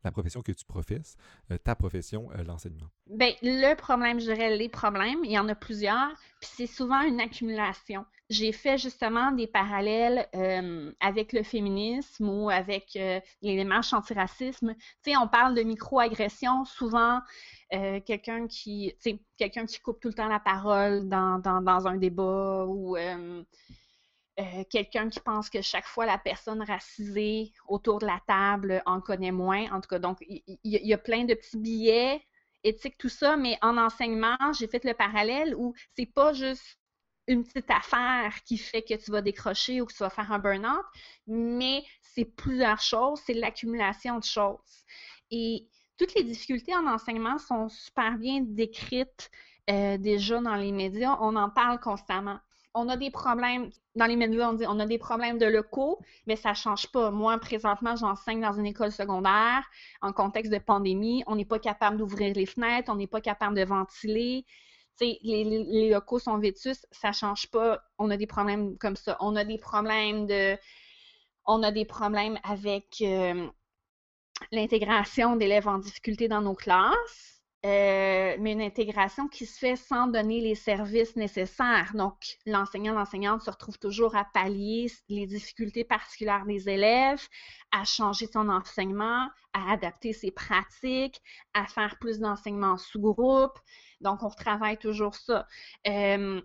la 0.05 0.11
profession 0.11 0.41
que 0.41 0.51
tu 0.51 0.65
professes, 0.65 1.17
ta 1.63 1.75
profession, 1.75 2.29
l'enseignement? 2.45 2.87
Bien, 3.07 3.31
le 3.41 3.75
problème, 3.75 4.19
je 4.19 4.31
dirais 4.31 4.55
les 4.55 4.69
problèmes, 4.69 5.19
il 5.23 5.31
y 5.31 5.39
en 5.39 5.49
a 5.49 5.55
plusieurs, 5.55 6.13
puis 6.39 6.49
c'est 6.53 6.67
souvent 6.67 7.01
une 7.01 7.19
accumulation 7.19 8.05
j'ai 8.29 8.51
fait 8.51 8.77
justement 8.77 9.31
des 9.31 9.47
parallèles 9.47 10.27
euh, 10.35 10.91
avec 10.99 11.31
le 11.31 11.43
féminisme 11.43 12.27
ou 12.27 12.49
avec 12.49 12.95
euh, 12.95 13.19
les 13.41 13.55
démarches 13.55 13.93
antiracisme. 13.93 14.73
Tu 15.03 15.11
sais, 15.11 15.17
on 15.17 15.27
parle 15.27 15.53
de 15.55 15.61
microagression, 15.61 16.65
souvent 16.65 17.19
euh, 17.73 17.99
quelqu'un 17.99 18.47
qui, 18.47 18.95
quelqu'un 19.37 19.65
qui 19.65 19.79
coupe 19.79 19.99
tout 19.99 20.07
le 20.07 20.13
temps 20.13 20.27
la 20.27 20.39
parole 20.39 21.07
dans, 21.07 21.39
dans, 21.39 21.87
un 21.87 21.97
débat 21.97 22.65
ou 22.67 22.97
quelqu'un 24.69 25.09
qui 25.09 25.19
pense 25.19 25.49
que 25.49 25.61
chaque 25.61 25.85
fois 25.85 26.05
la 26.05 26.17
personne 26.17 26.61
racisée 26.61 27.51
autour 27.67 27.99
de 27.99 28.05
la 28.05 28.19
table 28.27 28.81
en 28.85 28.99
connaît 29.01 29.31
moins. 29.31 29.71
En 29.71 29.81
tout 29.81 29.87
cas, 29.87 29.99
donc 29.99 30.17
il 30.27 30.41
y, 30.63 30.87
y, 30.87 30.93
a 30.93 30.97
plein 30.97 31.23
de 31.23 31.33
petits 31.33 31.57
billets 31.57 32.21
éthiques, 32.63 32.97
tout 32.97 33.09
ça, 33.09 33.37
mais 33.37 33.57
en 33.61 33.77
enseignement, 33.77 34.37
j'ai 34.57 34.67
fait 34.67 34.83
le 34.83 34.93
parallèle 34.93 35.55
où 35.55 35.73
c'est 35.95 36.05
pas 36.05 36.33
juste 36.33 36.79
une 37.27 37.43
petite 37.43 37.69
affaire 37.71 38.43
qui 38.43 38.57
fait 38.57 38.81
que 38.81 38.93
tu 38.95 39.11
vas 39.11 39.21
décrocher 39.21 39.81
ou 39.81 39.85
que 39.85 39.93
tu 39.93 39.99
vas 39.99 40.09
faire 40.09 40.31
un 40.31 40.39
burn-out, 40.39 40.85
mais 41.27 41.83
c'est 42.01 42.25
plusieurs 42.25 42.81
choses, 42.81 43.19
c'est 43.25 43.33
l'accumulation 43.33 44.19
de 44.19 44.23
choses. 44.23 44.85
Et 45.31 45.67
toutes 45.97 46.13
les 46.15 46.23
difficultés 46.23 46.75
en 46.75 46.87
enseignement 46.87 47.37
sont 47.37 47.69
super 47.69 48.17
bien 48.17 48.41
décrites 48.41 49.31
euh, 49.69 49.97
déjà 49.97 50.39
dans 50.39 50.55
les 50.55 50.71
médias. 50.71 51.17
On 51.21 51.35
en 51.35 51.49
parle 51.49 51.79
constamment. 51.79 52.39
On 52.77 52.89
a 52.89 52.97
des 52.97 53.09
problèmes, 53.09 53.69
dans 53.95 54.05
les 54.05 54.15
médias, 54.15 54.49
on 54.49 54.53
dit 54.53 54.65
on 54.67 54.79
a 54.79 54.85
des 54.85 54.97
problèmes 54.97 55.37
de 55.37 55.45
locaux, 55.45 55.99
mais 56.27 56.35
ça 56.35 56.49
ne 56.49 56.55
change 56.55 56.91
pas. 56.91 57.09
Moi, 57.09 57.37
présentement, 57.39 57.95
j'enseigne 57.95 58.41
dans 58.41 58.53
une 58.53 58.65
école 58.65 58.91
secondaire 58.91 59.63
en 60.01 60.11
contexte 60.11 60.51
de 60.51 60.59
pandémie. 60.59 61.23
On 61.25 61.35
n'est 61.35 61.45
pas 61.45 61.59
capable 61.59 61.97
d'ouvrir 61.97 62.35
les 62.35 62.45
fenêtres, 62.45 62.91
on 62.91 62.95
n'est 62.95 63.07
pas 63.07 63.21
capable 63.21 63.55
de 63.55 63.63
ventiler 63.63 64.45
les, 64.99 65.89
locaux 65.89 66.19
sont 66.19 66.37
vétus, 66.37 66.85
ça 66.91 67.11
change 67.11 67.47
pas. 67.47 67.81
On 67.97 68.09
a 68.09 68.17
des 68.17 68.27
problèmes 68.27 68.77
comme 68.77 68.95
ça. 68.95 69.17
On 69.19 69.35
a 69.35 69.43
des 69.43 69.57
problèmes 69.57 70.25
de. 70.27 70.57
On 71.45 71.61
a 71.63 71.71
des 71.71 71.85
problèmes 71.85 72.39
avec 72.43 73.01
euh, 73.01 73.47
l'intégration 74.51 75.35
d'élèves 75.35 75.67
en 75.67 75.77
difficulté 75.77 76.27
dans 76.27 76.41
nos 76.41 76.55
classes. 76.55 77.34
Euh, 77.65 78.35
mais 78.39 78.51
une 78.51 78.61
intégration 78.61 79.27
qui 79.27 79.47
se 79.47 79.57
fait 79.57 79.75
sans 79.75 80.05
donner 80.05 80.39
les 80.39 80.53
services 80.53 81.15
nécessaires. 81.15 81.93
Donc, 81.95 82.37
l'enseignant, 82.45 82.93
l'enseignante 82.93 83.41
se 83.41 83.49
retrouve 83.49 83.79
toujours 83.79 84.15
à 84.15 84.23
pallier 84.23 84.91
les 85.09 85.25
difficultés 85.25 85.83
particulières 85.83 86.45
des 86.45 86.69
élèves, 86.69 87.27
à 87.71 87.83
changer 87.83 88.27
son 88.27 88.49
enseignement, 88.49 89.29
à 89.53 89.71
adapter 89.71 90.13
ses 90.13 90.29
pratiques, 90.29 91.19
à 91.55 91.65
faire 91.65 91.97
plus 91.99 92.19
d'enseignement 92.19 92.77
sous 92.77 92.99
groupe. 92.99 93.57
Donc, 93.99 94.21
on 94.21 94.27
retravaille 94.27 94.77
toujours 94.77 95.15
ça. 95.15 95.47
Euh, 95.87 96.39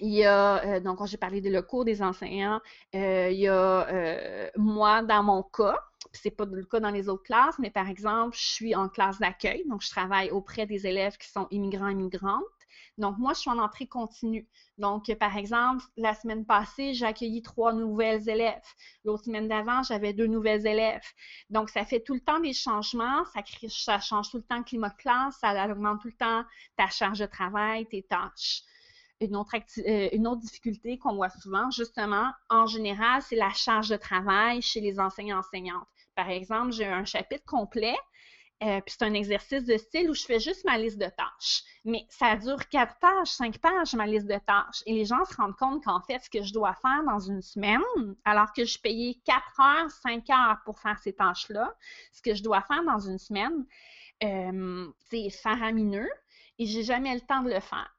il 0.00 0.12
y 0.14 0.24
a, 0.24 0.64
euh, 0.64 0.80
donc, 0.80 1.04
j'ai 1.06 1.16
parlé 1.16 1.40
des 1.40 1.50
locaux, 1.50 1.84
des 1.84 2.02
enseignants. 2.02 2.60
Euh, 2.94 3.30
il 3.30 3.40
y 3.40 3.48
a, 3.48 4.50
moi, 4.56 5.02
dans 5.02 5.22
mon 5.22 5.42
cas, 5.42 5.78
c'est 6.12 6.30
pas 6.30 6.44
le 6.44 6.64
cas 6.64 6.80
dans 6.80 6.90
les 6.90 7.08
autres 7.08 7.22
classes, 7.22 7.58
mais 7.58 7.70
par 7.70 7.88
exemple, 7.88 8.36
je 8.36 8.46
suis 8.46 8.74
en 8.74 8.88
classe 8.88 9.18
d'accueil, 9.18 9.64
donc 9.68 9.82
je 9.82 9.90
travaille 9.90 10.30
auprès 10.30 10.66
des 10.66 10.86
élèves 10.86 11.16
qui 11.16 11.28
sont 11.28 11.46
immigrants, 11.50 11.88
immigrantes. 11.88 12.42
Donc, 12.98 13.16
moi, 13.18 13.32
je 13.32 13.40
suis 13.40 13.50
en 13.50 13.58
entrée 13.58 13.86
continue. 13.86 14.46
Donc, 14.76 15.12
par 15.18 15.36
exemple, 15.36 15.82
la 15.96 16.14
semaine 16.14 16.44
passée, 16.44 16.92
j'ai 16.92 17.06
accueilli 17.06 17.42
trois 17.42 17.72
nouvelles 17.72 18.28
élèves. 18.28 18.62
L'autre 19.04 19.24
semaine 19.24 19.48
d'avant, 19.48 19.82
j'avais 19.82 20.12
deux 20.12 20.26
nouvelles 20.26 20.66
élèves. 20.66 21.02
Donc, 21.48 21.70
ça 21.70 21.84
fait 21.86 22.00
tout 22.00 22.14
le 22.14 22.20
temps 22.20 22.40
des 22.40 22.52
changements, 22.52 23.24
ça, 23.68 23.98
change 24.00 24.30
tout 24.30 24.36
le 24.38 24.42
temps 24.42 24.58
le 24.58 24.64
climat 24.64 24.90
de 24.90 24.96
classe, 24.96 25.36
ça 25.40 25.66
augmente 25.70 26.02
tout 26.02 26.08
le 26.08 26.16
temps 26.16 26.44
ta 26.76 26.88
charge 26.88 27.20
de 27.20 27.26
travail, 27.26 27.86
tes 27.86 28.02
tâches. 28.02 28.62
Une 29.24 29.36
autre, 29.36 29.54
euh, 29.78 30.08
une 30.12 30.26
autre 30.26 30.40
difficulté 30.40 30.98
qu'on 30.98 31.14
voit 31.14 31.30
souvent, 31.30 31.70
justement, 31.70 32.30
en 32.50 32.66
général, 32.66 33.22
c'est 33.22 33.36
la 33.36 33.52
charge 33.52 33.88
de 33.88 33.96
travail 33.96 34.62
chez 34.62 34.80
les 34.80 34.98
enseignants-enseignantes. 34.98 35.86
Par 36.14 36.28
exemple, 36.30 36.72
j'ai 36.72 36.86
un 36.86 37.04
chapitre 37.04 37.44
complet, 37.46 37.96
euh, 38.62 38.80
puis 38.80 38.94
c'est 38.96 39.04
un 39.04 39.14
exercice 39.14 39.64
de 39.64 39.76
style 39.76 40.10
où 40.10 40.14
je 40.14 40.24
fais 40.24 40.38
juste 40.38 40.64
ma 40.64 40.78
liste 40.78 40.98
de 40.98 41.06
tâches. 41.06 41.62
Mais 41.84 42.06
ça 42.10 42.36
dure 42.36 42.68
quatre 42.68 42.96
pages, 43.00 43.28
cinq 43.28 43.58
pages, 43.58 43.94
ma 43.94 44.06
liste 44.06 44.26
de 44.26 44.38
tâches. 44.46 44.82
Et 44.86 44.92
les 44.92 45.04
gens 45.04 45.24
se 45.24 45.34
rendent 45.34 45.56
compte 45.56 45.82
qu'en 45.84 46.00
fait, 46.00 46.20
ce 46.20 46.30
que 46.30 46.42
je 46.42 46.52
dois 46.52 46.74
faire 46.74 47.02
dans 47.04 47.18
une 47.18 47.42
semaine, 47.42 47.80
alors 48.24 48.52
que 48.52 48.64
je 48.64 48.78
payais 48.78 49.18
quatre 49.24 49.58
heures, 49.60 49.90
cinq 49.90 50.30
heures 50.30 50.58
pour 50.64 50.78
faire 50.78 50.98
ces 51.00 51.12
tâches-là, 51.12 51.74
ce 52.12 52.22
que 52.22 52.34
je 52.34 52.42
dois 52.42 52.62
faire 52.62 52.84
dans 52.84 53.00
une 53.00 53.18
semaine, 53.18 53.66
euh, 54.22 54.88
c'est 55.10 55.30
faramineux 55.30 56.08
et 56.58 56.66
j'ai 56.66 56.84
jamais 56.84 57.14
le 57.14 57.20
temps 57.20 57.42
de 57.42 57.50
le 57.50 57.60
faire. 57.60 57.92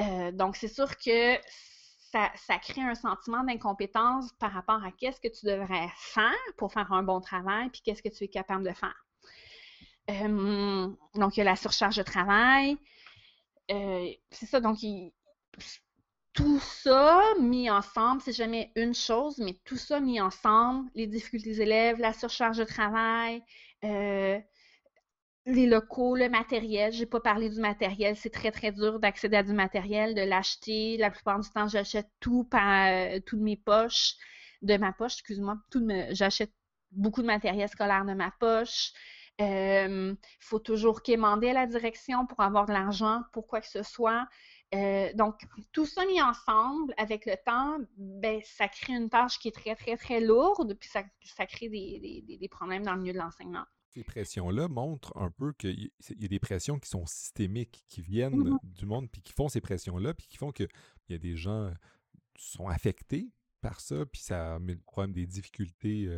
Euh, 0.00 0.32
donc, 0.32 0.56
c'est 0.56 0.68
sûr 0.68 0.96
que 0.96 1.36
ça, 2.12 2.58
crée 2.58 2.82
un 2.82 2.94
sentiment 2.94 3.44
d'incompétence 3.44 4.32
par 4.38 4.52
rapport 4.52 4.82
à 4.82 4.90
qu'est-ce 4.90 5.20
que 5.20 5.28
tu 5.28 5.46
devrais 5.46 5.88
faire 5.96 6.32
pour 6.56 6.72
faire 6.72 6.92
un 6.92 7.02
bon 7.02 7.20
travail, 7.20 7.68
puis 7.68 7.82
qu'est-ce 7.84 8.02
que 8.02 8.08
tu 8.08 8.24
es 8.24 8.28
capable 8.28 8.64
de 8.64 8.72
faire. 8.72 9.06
Euh, 10.10 10.88
donc, 11.14 11.36
il 11.36 11.40
y 11.40 11.40
a 11.42 11.44
la 11.44 11.56
surcharge 11.56 11.96
de 11.96 12.02
travail. 12.02 12.78
Euh, 13.70 14.08
c'est 14.30 14.46
ça, 14.46 14.60
donc, 14.60 14.78
tout 16.32 16.60
ça 16.60 17.22
mis 17.40 17.68
ensemble, 17.68 18.22
c'est 18.22 18.32
jamais 18.32 18.70
une 18.76 18.94
chose, 18.94 19.38
mais 19.38 19.54
tout 19.64 19.76
ça 19.76 20.00
mis 20.00 20.20
ensemble, 20.20 20.88
les 20.94 21.06
difficultés 21.06 21.50
des 21.50 21.62
élèves, 21.62 21.98
la 21.98 22.12
surcharge 22.12 22.58
de 22.58 22.64
travail, 22.64 23.42
les 25.46 25.66
locaux, 25.66 26.16
le 26.16 26.28
matériel. 26.28 26.92
Je 26.92 27.00
n'ai 27.00 27.06
pas 27.06 27.20
parlé 27.20 27.48
du 27.48 27.60
matériel. 27.60 28.16
C'est 28.16 28.30
très, 28.30 28.50
très 28.50 28.72
dur 28.72 28.98
d'accéder 28.98 29.36
à 29.36 29.42
du 29.42 29.52
matériel, 29.52 30.14
de 30.14 30.22
l'acheter. 30.22 30.96
La 30.98 31.10
plupart 31.10 31.40
du 31.40 31.48
temps, 31.50 31.68
j'achète 31.68 32.08
tout 32.20 32.44
par 32.44 32.88
euh, 32.88 33.20
toutes 33.24 33.40
mes 33.40 33.56
poches, 33.56 34.14
de 34.62 34.76
ma 34.76 34.92
poche, 34.92 35.14
excuse-moi. 35.14 35.56
J'achète 36.10 36.52
beaucoup 36.90 37.22
de 37.22 37.26
matériel 37.26 37.68
scolaire 37.68 38.04
de 38.04 38.14
ma 38.14 38.32
poche. 38.40 38.92
Il 39.38 39.44
euh, 39.44 40.14
faut 40.40 40.58
toujours 40.58 41.02
quémander 41.02 41.50
à 41.50 41.52
la 41.52 41.66
direction 41.66 42.26
pour 42.26 42.40
avoir 42.40 42.66
de 42.66 42.72
l'argent 42.72 43.22
pour 43.32 43.46
quoi 43.46 43.60
que 43.60 43.68
ce 43.68 43.82
soit. 43.82 44.26
Euh, 44.74 45.12
donc, 45.14 45.42
tout 45.72 45.86
ça 45.86 46.04
mis 46.06 46.20
ensemble 46.20 46.92
avec 46.96 47.24
le 47.26 47.36
temps, 47.44 47.78
ben, 47.96 48.40
ça 48.42 48.66
crée 48.66 48.94
une 48.94 49.10
tâche 49.10 49.38
qui 49.38 49.48
est 49.48 49.52
très, 49.52 49.76
très, 49.76 49.96
très 49.96 50.20
lourde, 50.20 50.74
puis 50.74 50.88
ça, 50.88 51.04
ça 51.22 51.46
crée 51.46 51.68
des, 51.68 52.24
des, 52.26 52.38
des 52.38 52.48
problèmes 52.48 52.84
dans 52.84 52.94
le 52.94 53.02
milieu 53.02 53.12
de 53.12 53.18
l'enseignement 53.18 53.64
ces 53.96 54.04
pressions-là 54.04 54.68
montrent 54.68 55.16
un 55.16 55.30
peu 55.30 55.54
qu'il 55.54 55.90
y 56.10 56.24
a 56.24 56.28
des 56.28 56.38
pressions 56.38 56.78
qui 56.78 56.88
sont 56.88 57.06
systémiques, 57.06 57.82
qui 57.88 58.02
viennent 58.02 58.36
mmh 58.36 58.58
du 58.62 58.84
monde, 58.84 59.10
puis 59.10 59.22
qui 59.22 59.32
font 59.32 59.48
ces 59.48 59.62
pressions-là, 59.62 60.12
puis 60.12 60.26
qui 60.26 60.36
font 60.36 60.52
qu'il 60.52 60.68
y 61.08 61.14
a 61.14 61.18
des 61.18 61.36
gens 61.36 61.72
qui 62.34 62.50
sont 62.50 62.68
affectés 62.68 63.30
par 63.62 63.80
ça, 63.80 64.04
puis 64.04 64.20
ça 64.20 64.58
met 64.58 64.74
le 64.74 64.80
problème 64.80 65.12
des 65.12 65.26
difficultés 65.26 66.08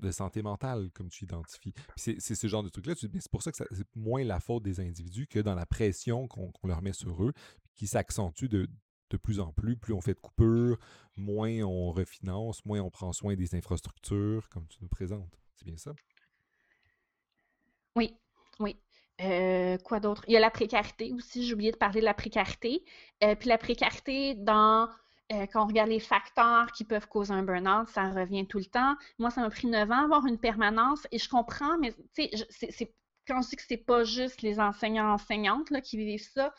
de 0.00 0.10
santé 0.10 0.42
mentale, 0.42 0.90
comme 0.92 1.08
tu 1.08 1.24
identifies. 1.24 1.72
c'est 1.96 2.18
ce 2.20 2.46
genre 2.48 2.64
de 2.64 2.68
truc-là. 2.68 2.94
C'est 2.96 3.30
pour 3.30 3.42
ça 3.42 3.52
que 3.52 3.58
c'est 3.58 3.96
moins 3.96 4.24
la 4.24 4.40
faute 4.40 4.64
des 4.64 4.80
individus 4.80 5.28
que 5.28 5.38
dans 5.38 5.54
la 5.54 5.66
pression 5.66 6.26
qu'on 6.26 6.52
leur 6.64 6.82
met 6.82 6.92
sur 6.92 7.22
eux, 7.24 7.32
qui 7.74 7.86
s'accentue 7.86 8.46
de, 8.46 8.68
de 9.10 9.16
plus 9.16 9.38
en 9.40 9.52
plus. 9.52 9.76
Plus 9.76 9.92
on 9.92 10.00
fait 10.00 10.14
de 10.14 10.20
coupures, 10.20 10.78
moins 11.16 11.62
on 11.62 11.92
refinance, 11.92 12.64
moins 12.64 12.80
on 12.80 12.90
prend 12.90 13.12
soin 13.12 13.36
des 13.36 13.54
infrastructures, 13.54 14.48
comme 14.48 14.66
tu 14.66 14.78
nous 14.82 14.88
présentes. 14.88 15.38
C'est 15.54 15.66
bien 15.66 15.76
ça? 15.76 15.92
Oui, 17.96 18.16
oui. 18.58 18.76
Euh, 19.20 19.76
quoi 19.78 20.00
d'autre? 20.00 20.24
Il 20.28 20.32
y 20.32 20.36
a 20.36 20.40
la 20.40 20.50
précarité 20.50 21.12
aussi, 21.12 21.46
j'ai 21.46 21.54
oublié 21.54 21.72
de 21.72 21.76
parler 21.76 22.00
de 22.00 22.04
la 22.06 22.14
précarité. 22.14 22.84
Euh, 23.22 23.34
puis 23.34 23.48
la 23.48 23.58
précarité 23.58 24.34
dans 24.34 24.88
euh, 25.32 25.46
quand 25.52 25.62
on 25.62 25.66
regarde 25.66 25.90
les 25.90 26.00
facteurs 26.00 26.72
qui 26.72 26.84
peuvent 26.84 27.06
causer 27.06 27.32
un 27.32 27.42
burn-out, 27.42 27.88
ça 27.88 28.08
revient 28.10 28.46
tout 28.46 28.58
le 28.58 28.64
temps. 28.64 28.96
Moi, 29.18 29.30
ça 29.30 29.42
m'a 29.42 29.50
pris 29.50 29.68
neuf 29.68 29.90
ans 29.90 30.02
d'avoir 30.02 30.26
une 30.26 30.38
permanence 30.38 31.06
et 31.12 31.18
je 31.18 31.28
comprends, 31.28 31.78
mais 31.78 31.92
tu 32.14 32.28
sais, 32.28 32.30
c'est, 32.70 32.94
quand 33.28 33.42
je 33.42 33.50
dis 33.50 33.56
que 33.56 33.62
c'est 33.68 33.76
pas 33.76 34.02
juste 34.04 34.42
les 34.42 34.58
enseignants-enseignantes 34.58 35.70
qui 35.82 35.98
vivent 35.98 36.28
ça, 36.34 36.52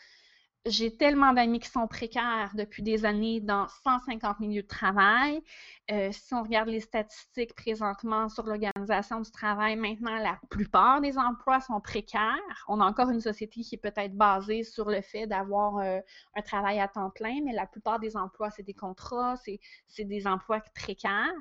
j'ai 0.65 0.95
tellement 0.95 1.33
d'amis 1.33 1.59
qui 1.59 1.69
sont 1.69 1.87
précaires 1.87 2.51
depuis 2.53 2.83
des 2.83 3.03
années 3.05 3.39
dans 3.39 3.67
150 3.83 4.39
milieux 4.39 4.61
de 4.61 4.67
travail. 4.67 5.41
Euh, 5.89 6.11
si 6.11 6.33
on 6.35 6.43
regarde 6.43 6.69
les 6.69 6.79
statistiques 6.79 7.55
présentement 7.55 8.29
sur 8.29 8.45
l'organisation 8.45 9.21
du 9.21 9.31
travail, 9.31 9.75
maintenant, 9.75 10.15
la 10.17 10.39
plupart 10.51 11.01
des 11.01 11.17
emplois 11.17 11.61
sont 11.61 11.81
précaires. 11.81 12.37
On 12.67 12.79
a 12.79 12.85
encore 12.85 13.09
une 13.09 13.21
société 13.21 13.61
qui 13.61 13.75
est 13.75 13.79
peut-être 13.79 14.15
basée 14.15 14.63
sur 14.63 14.89
le 14.89 15.01
fait 15.01 15.25
d'avoir 15.25 15.77
euh, 15.77 15.99
un 16.35 16.41
travail 16.41 16.79
à 16.79 16.87
temps 16.87 17.09
plein, 17.09 17.39
mais 17.43 17.53
la 17.53 17.65
plupart 17.65 17.99
des 17.99 18.15
emplois, 18.15 18.51
c'est 18.51 18.63
des 18.63 18.75
contrats, 18.75 19.35
c'est 19.87 20.05
des 20.05 20.27
emplois 20.27 20.61
précaires. 20.75 21.33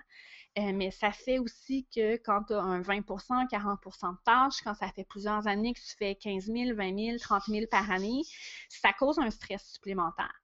Euh, 0.58 0.72
mais 0.74 0.90
ça 0.90 1.12
fait 1.12 1.38
aussi 1.38 1.86
que 1.94 2.16
quand 2.16 2.44
tu 2.44 2.54
as 2.54 2.60
un 2.60 2.80
20% 2.80 3.46
40% 3.46 4.12
de 4.12 4.18
tâches, 4.24 4.62
quand 4.64 4.74
ça 4.74 4.90
fait 4.90 5.04
plusieurs 5.04 5.46
années 5.46 5.74
que 5.74 5.80
tu 5.80 5.96
fais 5.96 6.16
15 6.16 6.46
000, 6.46 6.74
20 6.74 6.98
000, 6.98 7.18
30 7.18 7.44
000 7.46 7.66
par 7.70 7.88
année, 7.90 8.22
ça 8.68 8.92
cause 8.92 9.18
un 9.20 9.30
stress 9.30 9.62
supplémentaire. 9.72 10.34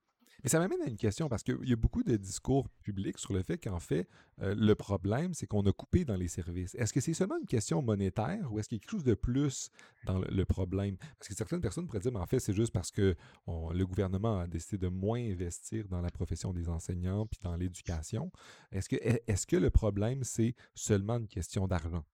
Mais 0.42 0.50
ça 0.50 0.58
m'amène 0.58 0.80
à 0.82 0.88
une 0.88 0.96
question 0.96 1.28
parce 1.28 1.42
qu'il 1.42 1.58
y 1.64 1.72
a 1.72 1.76
beaucoup 1.76 2.02
de 2.02 2.16
discours 2.16 2.68
publics 2.82 3.18
sur 3.18 3.32
le 3.32 3.42
fait 3.42 3.58
qu'en 3.58 3.80
fait, 3.80 4.08
euh, 4.42 4.54
le 4.56 4.74
problème, 4.74 5.34
c'est 5.34 5.46
qu'on 5.46 5.62
a 5.62 5.72
coupé 5.72 6.04
dans 6.04 6.16
les 6.16 6.28
services. 6.28 6.74
Est-ce 6.74 6.92
que 6.92 7.00
c'est 7.00 7.14
seulement 7.14 7.38
une 7.38 7.46
question 7.46 7.82
monétaire 7.82 8.52
ou 8.52 8.58
est-ce 8.58 8.68
qu'il 8.68 8.76
y 8.76 8.78
a 8.78 8.80
quelque 8.80 8.90
chose 8.90 9.04
de 9.04 9.14
plus 9.14 9.70
dans 10.04 10.18
le, 10.18 10.44
problème? 10.44 10.96
Parce 11.18 11.28
que 11.28 11.34
certaines 11.34 11.60
personnes 11.60 11.86
pourraient 11.86 12.00
dire, 12.00 12.12
mais 12.12 12.20
en 12.20 12.26
fait, 12.26 12.38
c'est 12.38 12.54
juste 12.54 12.72
parce 12.72 12.90
que 12.90 13.16
le 13.46 13.84
gouvernement 13.84 14.40
a 14.40 14.46
décidé 14.46 14.78
de 14.78 14.88
moins 14.88 15.20
investir 15.20 15.88
dans 15.88 16.00
la 16.00 16.10
profession 16.10 16.52
des 16.52 16.68
enseignants 16.68 17.26
puis 17.26 17.40
dans 17.42 17.56
l'éducation. 17.56 18.30
Est-ce 18.72 18.88
que, 18.88 18.96
est-ce 18.96 19.46
que 19.46 19.56
le 19.56 19.70
problème, 19.70 20.22
c'est 20.22 20.54
seulement 20.74 21.16
une 21.16 21.28
question 21.28 21.66
d'argent? 21.66 22.04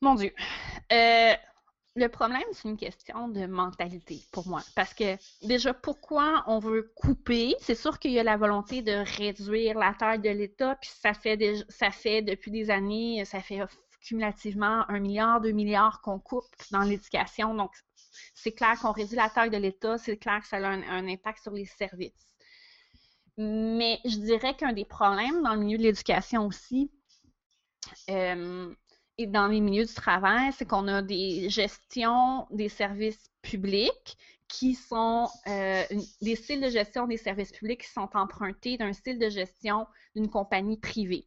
Mon 0.00 0.16
Dieu. 0.16 0.32
Euh, 0.92 1.32
le 1.94 2.08
problème, 2.08 2.42
c'est 2.52 2.68
une 2.68 2.76
question 2.76 3.28
de 3.28 3.46
mentalité 3.46 4.20
pour 4.32 4.48
moi. 4.48 4.62
Parce 4.74 4.94
que 4.94 5.16
déjà, 5.46 5.74
pourquoi 5.74 6.42
on 6.46 6.58
veut 6.58 6.90
couper? 6.96 7.54
C'est 7.60 7.74
sûr 7.74 7.98
qu'il 7.98 8.12
y 8.12 8.18
a 8.18 8.22
la 8.22 8.38
volonté 8.38 8.80
de 8.80 9.04
réduire 9.18 9.78
la 9.78 9.92
taille 9.92 10.20
de 10.20 10.30
l'État, 10.30 10.76
puis 10.76 10.90
ça 10.90 11.12
fait, 11.12 11.38
ça 11.68 11.90
fait 11.90 12.22
depuis 12.22 12.50
des 12.50 12.70
années, 12.70 13.24
ça 13.26 13.40
fait 13.40 13.60
cumulativement 14.00 14.88
un 14.88 15.00
milliard, 15.00 15.40
deux 15.40 15.52
milliards 15.52 16.00
qu'on 16.00 16.18
coupe 16.18 16.46
dans 16.70 16.80
l'éducation. 16.80 17.54
Donc, 17.54 17.72
c'est 18.34 18.52
clair 18.52 18.78
qu'on 18.80 18.92
réduit 18.92 19.16
la 19.16 19.28
taille 19.28 19.50
de 19.50 19.58
l'État, 19.58 19.98
c'est 19.98 20.16
clair 20.16 20.40
que 20.40 20.48
ça 20.48 20.56
a 20.56 20.70
un, 20.70 21.08
impact 21.08 21.42
sur 21.42 21.52
les 21.52 21.66
services. 21.66 22.12
Mais 23.36 24.00
je 24.04 24.16
dirais 24.16 24.56
qu'un 24.56 24.72
des 24.72 24.84
problèmes 24.84 25.42
dans 25.42 25.54
le 25.54 25.60
milieu 25.60 25.78
de 25.78 25.82
l'éducation 25.82 26.46
aussi, 26.46 26.90
euh, 28.10 28.74
et 29.18 29.26
dans 29.26 29.46
les 29.46 29.60
milieux 29.60 29.84
du 29.84 29.94
travail, 29.94 30.52
c'est 30.52 30.66
qu'on 30.66 30.88
a 30.88 31.02
des 31.02 31.48
gestions 31.50 32.46
des 32.50 32.68
services 32.68 33.30
publics 33.42 34.16
qui 34.48 34.74
sont 34.74 35.28
euh, 35.48 35.82
des 36.20 36.36
styles 36.36 36.60
de 36.60 36.68
gestion 36.68 37.06
des 37.06 37.16
services 37.16 37.52
publics 37.52 37.82
qui 37.82 37.90
sont 37.90 38.08
empruntés 38.14 38.76
d'un 38.76 38.92
style 38.92 39.18
de 39.18 39.30
gestion 39.30 39.86
d'une 40.14 40.28
compagnie 40.28 40.78
privée. 40.78 41.26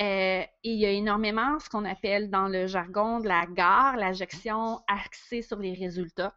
Euh, 0.00 0.42
et 0.42 0.48
il 0.62 0.78
y 0.78 0.86
a 0.86 0.90
énormément 0.90 1.58
ce 1.58 1.68
qu'on 1.68 1.84
appelle 1.84 2.30
dans 2.30 2.48
le 2.48 2.66
jargon 2.66 3.20
de 3.20 3.28
la 3.28 3.46
gare, 3.46 3.96
la 3.96 4.12
gestion 4.12 4.80
axée 4.86 5.42
sur 5.42 5.58
les 5.58 5.72
résultats. 5.72 6.36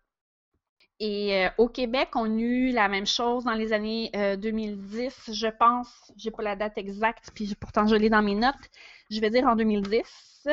Et 1.00 1.46
euh, 1.46 1.50
au 1.58 1.70
Québec, 1.70 2.10
on 2.16 2.26
a 2.26 2.42
eu 2.42 2.72
la 2.72 2.90
même 2.90 3.08
chose 3.08 3.46
dans 3.46 3.54
les 3.54 3.72
années 3.72 4.12
2010, 4.38 5.32
je 5.34 5.48
pense. 5.48 6.12
Je 6.18 6.26
n'ai 6.26 6.32
pas 6.32 6.44
la 6.44 6.56
date 6.56 6.78
exacte, 6.78 7.32
puis 7.34 7.56
pourtant 7.56 7.88
je 7.88 7.96
l'ai 7.96 8.10
dans 8.10 8.22
mes 8.22 8.36
notes. 8.36 8.70
Je 9.10 9.20
vais 9.22 9.30
dire 9.30 9.46
en 9.46 9.56
2010 9.56 10.48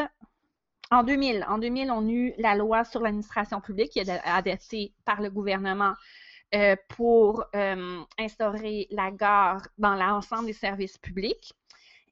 en 0.90 1.02
2000, 1.02 1.44
en 1.48 1.58
2000, 1.58 1.90
on 1.90 2.06
a 2.06 2.10
eu 2.10 2.34
la 2.38 2.54
loi 2.54 2.84
sur 2.84 3.00
l'administration 3.00 3.60
publique 3.60 3.90
qui 3.90 3.98
est 3.98 4.08
adaptée 4.08 4.92
par 5.04 5.20
le 5.20 5.30
gouvernement 5.30 5.94
euh, 6.54 6.76
pour 6.88 7.44
euh, 7.54 8.00
instaurer 8.18 8.86
la 8.90 9.10
gare 9.10 9.62
dans 9.78 9.94
l'ensemble 9.94 10.46
des 10.46 10.52
services 10.52 10.98
publics. 10.98 11.52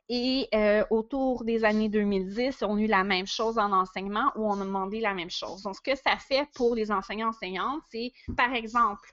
Et 0.08 0.48
euh, 0.54 0.84
autour 0.90 1.44
des 1.44 1.64
années 1.64 1.88
2010, 1.88 2.62
on 2.62 2.76
a 2.76 2.80
eu 2.80 2.86
la 2.86 3.04
même 3.04 3.26
chose 3.26 3.58
en 3.58 3.72
enseignement 3.72 4.32
où 4.36 4.46
on 4.46 4.60
a 4.60 4.64
demandé 4.64 5.00
la 5.00 5.14
même 5.14 5.30
chose. 5.30 5.62
Donc, 5.62 5.76
ce 5.76 5.80
que 5.80 5.96
ça 5.96 6.16
fait 6.18 6.46
pour 6.54 6.74
les 6.74 6.90
enseignants-enseignantes, 6.90 7.82
c'est, 7.90 8.12
par 8.36 8.52
exemple, 8.52 9.08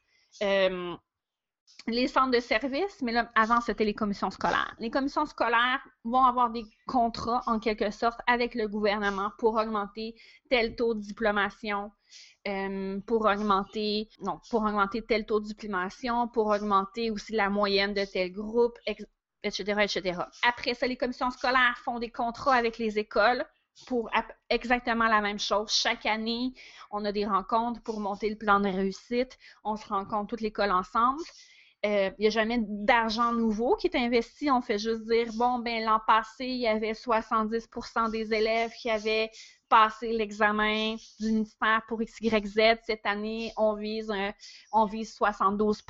les 1.88 2.08
centres 2.08 2.32
de 2.32 2.40
services, 2.40 3.02
mais 3.02 3.12
là, 3.12 3.32
avant, 3.36 3.60
c'était 3.60 3.86
les 3.86 3.94
commissions 3.94 4.30
scolaires. 4.30 4.76
Les 4.80 4.90
commissions 4.92 5.26
scolaires 5.26 5.82
vont 6.04 6.24
avoir 6.24 6.52
des 6.52 6.64
contrats, 6.88 7.42
en 7.48 7.60
quelque 7.60 7.90
sorte, 7.92 8.20
avec 8.28 8.54
le 8.56 8.68
gouvernement 8.68 9.32
pour 9.40 9.56
augmenter 9.56 10.16
tel 10.50 10.76
taux 10.76 10.94
de 10.94 11.00
diplomation, 11.00 11.92
euh, 12.48 13.00
pour 13.08 13.26
augmenter, 13.26 14.10
non, 14.22 14.40
pour 14.50 14.62
augmenter 14.62 15.02
tel 15.02 15.26
taux 15.26 15.40
de 15.40 15.46
diplomation, 15.46 16.28
pour 16.28 16.48
augmenter 16.48 17.10
aussi 17.10 17.34
la 17.34 17.50
moyenne 17.50 17.94
de 17.94 18.06
tel 18.06 18.32
groupe, 18.32 18.78
etc., 19.44 19.82
etc. 19.82 20.20
Après 20.44 20.74
ça, 20.74 20.88
les 20.88 20.98
commissions 20.98 21.32
scolaires 21.32 21.80
font 21.84 22.00
des 22.00 22.10
contrats 22.12 22.56
avec 22.56 22.78
les 22.78 23.00
écoles 23.00 23.46
pour 23.88 24.10
exactement 24.50 25.08
la 25.08 25.22
même 25.22 25.40
chose. 25.40 25.72
Chaque 25.72 26.06
année, 26.06 26.54
on 26.92 27.06
a 27.06 27.12
des 27.12 27.26
rencontres 27.26 27.82
pour 27.82 28.00
monter 28.00 28.30
le 28.30 28.36
plan 28.36 28.60
de 28.60 28.68
réussite. 28.68 29.38
On 29.64 29.76
se 29.76 29.88
rencontre 29.88 30.28
toute 30.28 30.42
l'école 30.42 30.72
ensemble. 30.72 31.22
il 31.84 32.14
n'y 32.20 32.28
a 32.28 32.30
jamais 32.30 32.60
d'argent 32.62 33.34
nouveau 33.34 33.76
qui 33.76 33.88
est 33.88 33.96
investi. 33.96 34.52
On 34.52 34.62
fait 34.62 34.78
juste 34.78 35.06
dire, 35.08 35.28
bon, 35.34 35.60
ben 35.60 35.84
l'an 35.84 36.02
passé, 36.06 36.46
il 36.46 36.60
y 36.60 36.68
avait 36.68 36.92
70% 36.92 38.12
des 38.12 38.34
élèves 38.34 38.72
qui 38.80 38.90
avaient 38.90 39.32
passé 39.70 40.12
l'examen 40.12 40.96
du 41.20 41.28
ministère 41.28 41.82
pour 41.88 42.00
XYZ. 42.02 42.78
Cette 42.86 43.06
année, 43.06 43.54
on 43.58 43.74
vise, 43.74 44.14
on 44.74 44.86
vise 44.86 45.14
72 45.16 45.82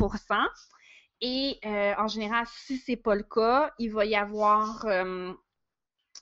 Et 1.21 1.59
en 1.63 2.07
général, 2.07 2.45
si 2.47 2.77
ce 2.77 2.91
n'est 2.91 2.97
pas 2.97 3.15
le 3.15 3.23
cas, 3.23 3.73
il 3.77 3.91
va 3.91 4.05
y 4.05 4.15
avoir 4.15 4.85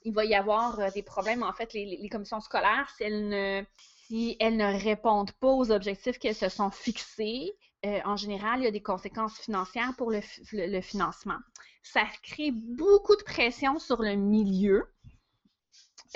il 0.04 0.12
va 0.12 0.24
y 0.24 0.34
avoir 0.34 0.92
des 0.92 1.02
problèmes. 1.02 1.42
En 1.42 1.52
fait, 1.52 1.72
les, 1.72 2.08
commissions 2.08 2.40
scolaires, 2.40 2.90
si 2.96 3.04
elles 3.04 4.56
ne, 4.56 4.82
répondent 4.82 5.32
pas 5.32 5.48
aux 5.48 5.70
objectifs 5.70 6.18
qu'elles 6.18 6.34
se 6.34 6.48
sont 6.48 6.70
fixés, 6.70 7.52
euh, 7.86 8.00
en 8.04 8.16
général, 8.16 8.60
il 8.60 8.64
y 8.64 8.68
a 8.68 8.70
des 8.70 8.82
conséquences 8.82 9.38
financières 9.38 9.94
pour 9.96 10.10
le, 10.10 10.20
financement. 10.80 11.38
Ça 11.82 12.04
crée 12.22 12.50
beaucoup 12.50 13.16
de 13.16 13.22
pression 13.22 13.78
sur 13.78 14.02
le 14.02 14.16
milieu. 14.16 14.86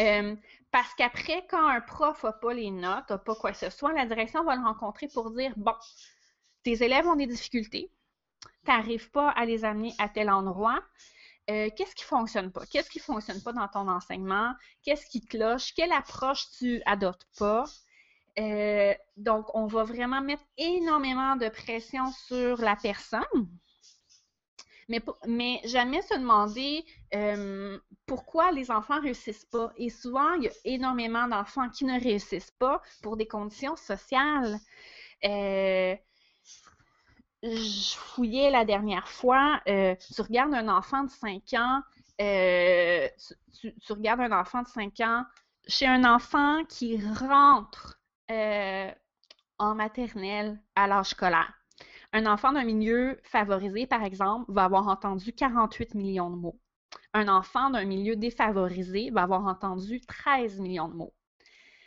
Euh, 0.00 0.36
parce 0.70 0.92
qu'après, 0.94 1.46
quand 1.48 1.66
un 1.66 1.80
prof 1.80 2.24
n'a 2.24 2.32
pas 2.32 2.52
les 2.52 2.70
notes, 2.70 3.08
n'a 3.08 3.18
pas 3.18 3.34
quoi 3.34 3.52
que 3.52 3.58
ce 3.58 3.70
soit, 3.70 3.92
la 3.92 4.06
direction 4.06 4.44
va 4.44 4.56
le 4.56 4.62
rencontrer 4.62 5.08
pour 5.08 5.30
dire 5.30 5.52
Bon, 5.56 5.74
tes 6.64 6.82
élèves 6.82 7.06
ont 7.06 7.16
des 7.16 7.26
difficultés, 7.26 7.90
tu 8.64 8.70
n'arrives 8.70 9.10
pas 9.10 9.30
à 9.30 9.44
les 9.44 9.64
amener 9.64 9.92
à 9.98 10.08
tel 10.08 10.30
endroit. 10.30 10.82
Euh, 11.50 11.68
qu'est-ce 11.76 11.94
qui 11.94 12.04
ne 12.04 12.08
fonctionne 12.08 12.52
pas? 12.52 12.64
Qu'est-ce 12.66 12.88
qui 12.88 12.98
ne 12.98 13.04
fonctionne 13.04 13.42
pas 13.42 13.52
dans 13.52 13.68
ton 13.68 13.88
enseignement? 13.88 14.54
Qu'est-ce 14.82 15.06
qui 15.06 15.20
cloche? 15.20 15.74
Quelle 15.74 15.92
approche 15.92 16.50
tu 16.58 16.82
adoptes 16.86 17.26
pas? 17.38 17.64
Euh, 18.38 18.94
donc, 19.16 19.54
on 19.54 19.66
va 19.66 19.84
vraiment 19.84 20.20
mettre 20.20 20.42
énormément 20.56 21.36
de 21.36 21.48
pression 21.48 22.10
sur 22.12 22.56
la 22.58 22.76
personne, 22.76 23.22
mais, 24.88 25.00
mais 25.26 25.60
jamais 25.64 26.02
se 26.02 26.14
demander 26.14 26.84
euh, 27.14 27.78
pourquoi 28.06 28.50
les 28.50 28.70
enfants 28.70 28.96
ne 28.96 29.02
réussissent 29.02 29.46
pas. 29.46 29.72
Et 29.76 29.90
souvent, 29.90 30.32
il 30.34 30.44
y 30.44 30.48
a 30.48 30.52
énormément 30.64 31.28
d'enfants 31.28 31.68
qui 31.70 31.84
ne 31.84 32.00
réussissent 32.00 32.54
pas 32.58 32.82
pour 33.02 33.16
des 33.16 33.26
conditions 33.26 33.76
sociales. 33.76 34.58
Euh, 37.44 37.54
je 37.54 37.96
fouillais 37.96 38.50
la 38.50 38.64
dernière 38.64 39.08
fois, 39.08 39.60
tu 39.66 40.22
regardes 40.22 40.54
un 40.54 40.68
enfant 40.68 41.04
de 41.04 41.10
5 41.10 41.42
ans, 41.54 41.82
tu, 42.18 43.92
regardes 43.92 44.20
un 44.20 44.32
enfant 44.32 44.62
de 44.62 44.68
5 44.68 45.00
ans, 45.00 45.24
chez 45.66 45.86
un 45.86 46.04
enfant 46.04 46.64
qui 46.68 46.98
rentre 47.18 47.98
euh, 48.30 48.90
en 49.58 49.74
maternelle 49.74 50.60
à 50.74 50.86
l'âge 50.86 51.10
scolaire. 51.10 51.52
Un 52.12 52.26
enfant 52.26 52.52
d'un 52.52 52.64
milieu 52.64 53.20
favorisé, 53.24 53.86
par 53.86 54.04
exemple, 54.04 54.50
va 54.52 54.64
avoir 54.64 54.88
entendu 54.88 55.32
48 55.32 55.94
millions 55.94 56.30
de 56.30 56.36
mots. 56.36 56.58
Un 57.12 57.28
enfant 57.28 57.70
d'un 57.70 57.84
milieu 57.84 58.16
défavorisé 58.16 59.10
va 59.10 59.22
avoir 59.22 59.44
entendu 59.46 60.00
13 60.00 60.60
millions 60.60 60.88
de 60.88 60.94
mots. 60.94 61.14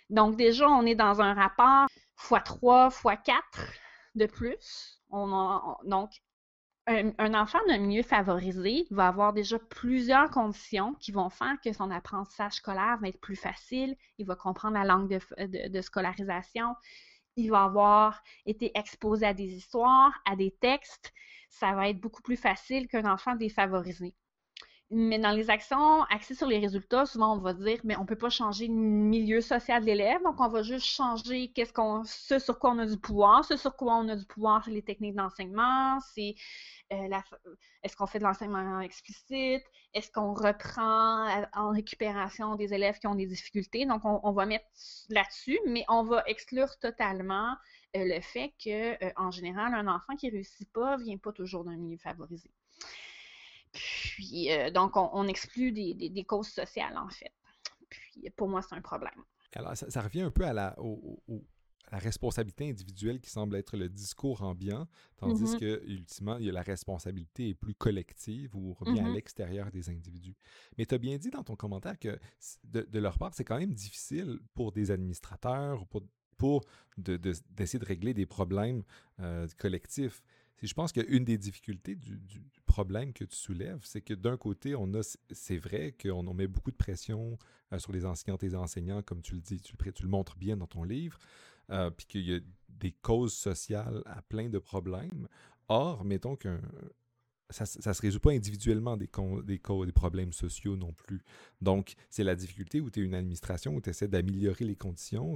Donc 0.10 0.36
déjà, 0.36 0.68
on 0.68 0.86
est 0.86 0.96
dans 0.96 1.22
un 1.22 1.34
rapport 1.34 1.88
x3, 2.18 2.92
x4 2.92 3.42
de 4.18 4.26
plus. 4.26 5.02
donc, 5.12 6.12
un, 6.88 7.34
enfant 7.34 7.60
d'un 7.68 7.80
milieu 7.80 8.04
favorisé 8.04 8.88
va 8.92 9.08
avoir 9.08 9.34
déjà 9.34 9.60
plusieurs 9.60 10.30
conditions 10.30 10.94
qui 10.96 11.12
vont 11.12 11.30
faire 11.30 11.56
que 11.64 11.74
son 11.74 11.92
apprentissage 11.92 12.54
scolaire 12.54 12.98
va 13.02 13.10
être 13.10 13.20
plus 13.20 13.36
facile, 13.36 13.98
il 14.18 14.26
va 14.26 14.36
comprendre 14.36 14.76
la 14.76 14.86
langue 14.86 15.20
de, 15.38 15.82
scolarisation, 15.82 16.76
il 17.36 17.52
va 17.52 17.66
avoir 17.66 18.24
été 18.46 18.72
exposé 18.74 19.26
à 19.26 19.34
des 19.34 19.54
histoires, 19.54 20.14
à 20.26 20.36
des 20.36 20.52
textes, 20.62 21.14
ça 21.50 21.74
va 21.74 21.90
être 21.90 22.00
beaucoup 22.00 22.22
plus 22.22 22.38
facile 22.38 22.88
qu'un 22.88 23.12
enfant 23.12 23.36
défavorisé. 23.36 24.16
Mais 24.90 25.20
dans 25.20 25.32
les 25.32 25.50
actions 25.50 26.04
axées 26.04 26.34
sur 26.34 26.48
les 26.48 26.60
résultats, 26.60 27.06
souvent 27.06 27.36
on 27.36 27.40
va 27.40 27.54
dire, 27.54 27.78
mais 27.84 27.98
on 27.98 28.04
ne 28.04 28.06
peut 28.06 28.16
pas 28.16 28.30
changer 28.30 28.68
le 28.68 28.74
milieu 28.74 29.42
social 29.42 29.82
de 29.82 29.88
l'élève, 29.88 30.24
donc 30.24 30.40
on 30.40 30.48
va 30.48 30.64
juste 30.64 30.86
changer 30.86 31.52
qu'on, 31.76 32.06
ce 32.06 32.40
sur 32.40 32.58
quoi 32.58 32.72
on 32.72 32.78
a 32.80 32.86
du 32.86 32.98
pouvoir. 32.98 33.44
Ce 33.44 33.58
sur 33.58 33.76
quoi 33.76 33.96
on 33.98 34.08
a 34.08 34.16
du 34.16 34.26
pouvoir, 34.26 34.64
c'est 34.64 34.72
les 34.72 34.82
techniques 34.82 35.16
d'enseignement, 35.16 36.00
c'est 36.00 36.36
euh, 36.94 37.10
est-ce 37.84 37.98
qu'on 37.98 38.08
fait 38.08 38.20
de 38.20 38.24
l'enseignement 38.24 38.80
explicite, 38.80 39.64
est-ce 39.94 40.10
qu'on 40.10 40.34
reprend 40.34 41.28
euh, 41.28 41.46
en 41.54 41.72
récupération 41.72 42.56
des 42.56 42.74
élèves 42.74 42.98
qui 43.00 43.08
ont 43.08 43.16
des 43.16 43.28
difficultés. 43.28 43.86
Donc 43.86 44.04
on, 44.06 44.32
va 44.32 44.46
mettre 44.46 44.68
là-dessus, 45.10 45.60
mais 45.68 45.84
on 45.90 46.04
va 46.04 46.24
exclure 46.28 46.80
totalement 46.80 47.58
euh, 47.98 48.06
le 48.06 48.22
fait 48.22 48.54
que, 48.64 49.20
en 49.22 49.32
général, 49.32 49.74
un 49.74 49.88
enfant 49.94 50.16
qui 50.16 50.30
réussit 50.30 50.72
pas 50.72 50.96
vient 50.96 51.18
pas 51.18 51.34
toujours 51.34 51.66
d'un 51.66 51.76
milieu 51.76 51.98
favorisé. 51.98 52.50
Puis, 53.74 54.52
euh, 54.52 54.72
donc, 54.72 54.96
on, 54.96 55.28
exclut 55.28 55.72
des, 55.72 56.24
causes 56.24 56.50
sociales, 56.50 56.98
en 56.98 57.10
fait. 57.10 57.34
Puis, 57.90 58.30
pour 58.36 58.48
moi, 58.48 58.62
c'est 58.62 58.76
un 58.76 58.82
problème. 58.82 59.24
Alors, 59.56 59.76
ça, 59.76 60.02
revient 60.02 60.22
un 60.22 60.32
peu 60.32 60.46
à 60.46 60.54
la, 60.54 60.76
responsabilité 61.92 62.70
individuelle 62.70 63.22
qui 63.22 63.30
semble 63.30 63.56
être 63.56 63.78
le 63.78 63.88
discours 63.88 64.42
ambiant, 64.44 64.88
tandis 65.18 65.44
mm-hmm. 65.44 65.60
que, 65.60 65.84
ultimement, 65.88 66.38
il 66.38 66.46
y 66.46 66.50
a 66.50 66.52
la 66.52 66.62
responsabilité 66.62 67.50
est 67.50 67.56
plus 67.56 67.76
collective 67.76 68.56
ou 68.56 68.74
revient 68.74 69.00
à 69.00 69.04
mm-hmm. 69.04 69.14
l'extérieur 69.14 69.72
des 69.72 69.90
individus. 69.90 70.36
Mais 70.78 70.86
tu 70.86 70.96
as 70.96 70.98
bien 70.98 71.18
dit 71.18 71.30
dans 71.30 71.44
ton 71.44 71.56
commentaire 71.56 71.98
que, 71.98 72.20
de, 72.66 73.00
leur 73.00 73.18
part, 73.18 73.34
c'est 73.34 73.46
quand 73.46 73.58
même 73.58 73.74
difficile 73.74 74.40
pour 74.54 74.74
des 74.74 74.92
administrateurs, 74.92 75.88
pour, 75.88 76.04
pour 76.38 76.66
d'essayer 76.98 77.80
de, 77.80 77.86
régler 77.86 78.14
des 78.14 78.26
problèmes 78.26 78.84
euh, 79.20 79.48
collectifs 79.58 80.22
je 80.62 80.74
pense 80.74 80.92
qu'une 80.92 81.24
des 81.24 81.38
difficultés 81.38 81.96
du, 81.96 82.20
problème 82.66 83.12
que 83.12 83.24
tu 83.24 83.36
soulèves, 83.36 83.80
c'est 83.82 84.02
que 84.02 84.14
d'un 84.14 84.38
côté, 84.38 84.76
on 84.76 84.94
a, 84.94 85.02
c'est 85.32 85.58
vrai 85.58 85.96
qu'on 86.00 86.32
met 86.36 86.46
beaucoup 86.46 86.70
de 86.70 86.76
pression 86.76 87.40
euh, 87.74 87.80
sur 87.80 87.92
les 87.92 88.06
enseignantes 88.06 88.44
et 88.44 88.50
les 88.50 88.56
enseignants, 88.56 89.02
comme 89.02 89.22
tu 89.22 89.34
le 89.34 89.42
dis, 89.42 89.60
tu 89.60 89.74
le, 89.84 90.08
montres 90.08 90.36
bien 90.38 90.58
dans 90.58 90.68
ton 90.68 90.84
livre, 90.84 91.18
euh, 91.72 91.90
puis 91.90 92.06
qu'il 92.06 92.30
y 92.30 92.36
a 92.36 92.40
des 92.70 92.92
causes 92.92 93.34
sociales 93.34 94.04
à 94.06 94.22
plein 94.22 94.50
de 94.50 94.60
problèmes. 94.60 95.28
Or, 95.70 96.06
mettons 96.06 96.36
qu'un 96.36 96.62
ça 97.50 97.64
ne 97.64 97.94
se 97.94 98.02
résout 98.02 98.20
pas 98.20 98.32
individuellement 98.32 98.98
des, 98.98 99.10
des, 99.44 99.60
des 99.60 99.92
problèmes 99.92 100.34
sociaux 100.34 100.76
non 100.76 100.94
plus. 100.94 101.22
Donc, 101.62 101.94
c'est 102.10 102.24
la 102.24 102.36
difficulté 102.36 102.82
où 102.82 102.90
tu 102.90 103.02
es 103.02 103.04
une 103.04 103.14
administration, 103.14 103.76
où 103.76 103.82
tu 103.82 103.90
essaies 103.90 104.08
d'améliorer 104.08 104.66
les 104.66 104.76
conditions. 104.76 105.36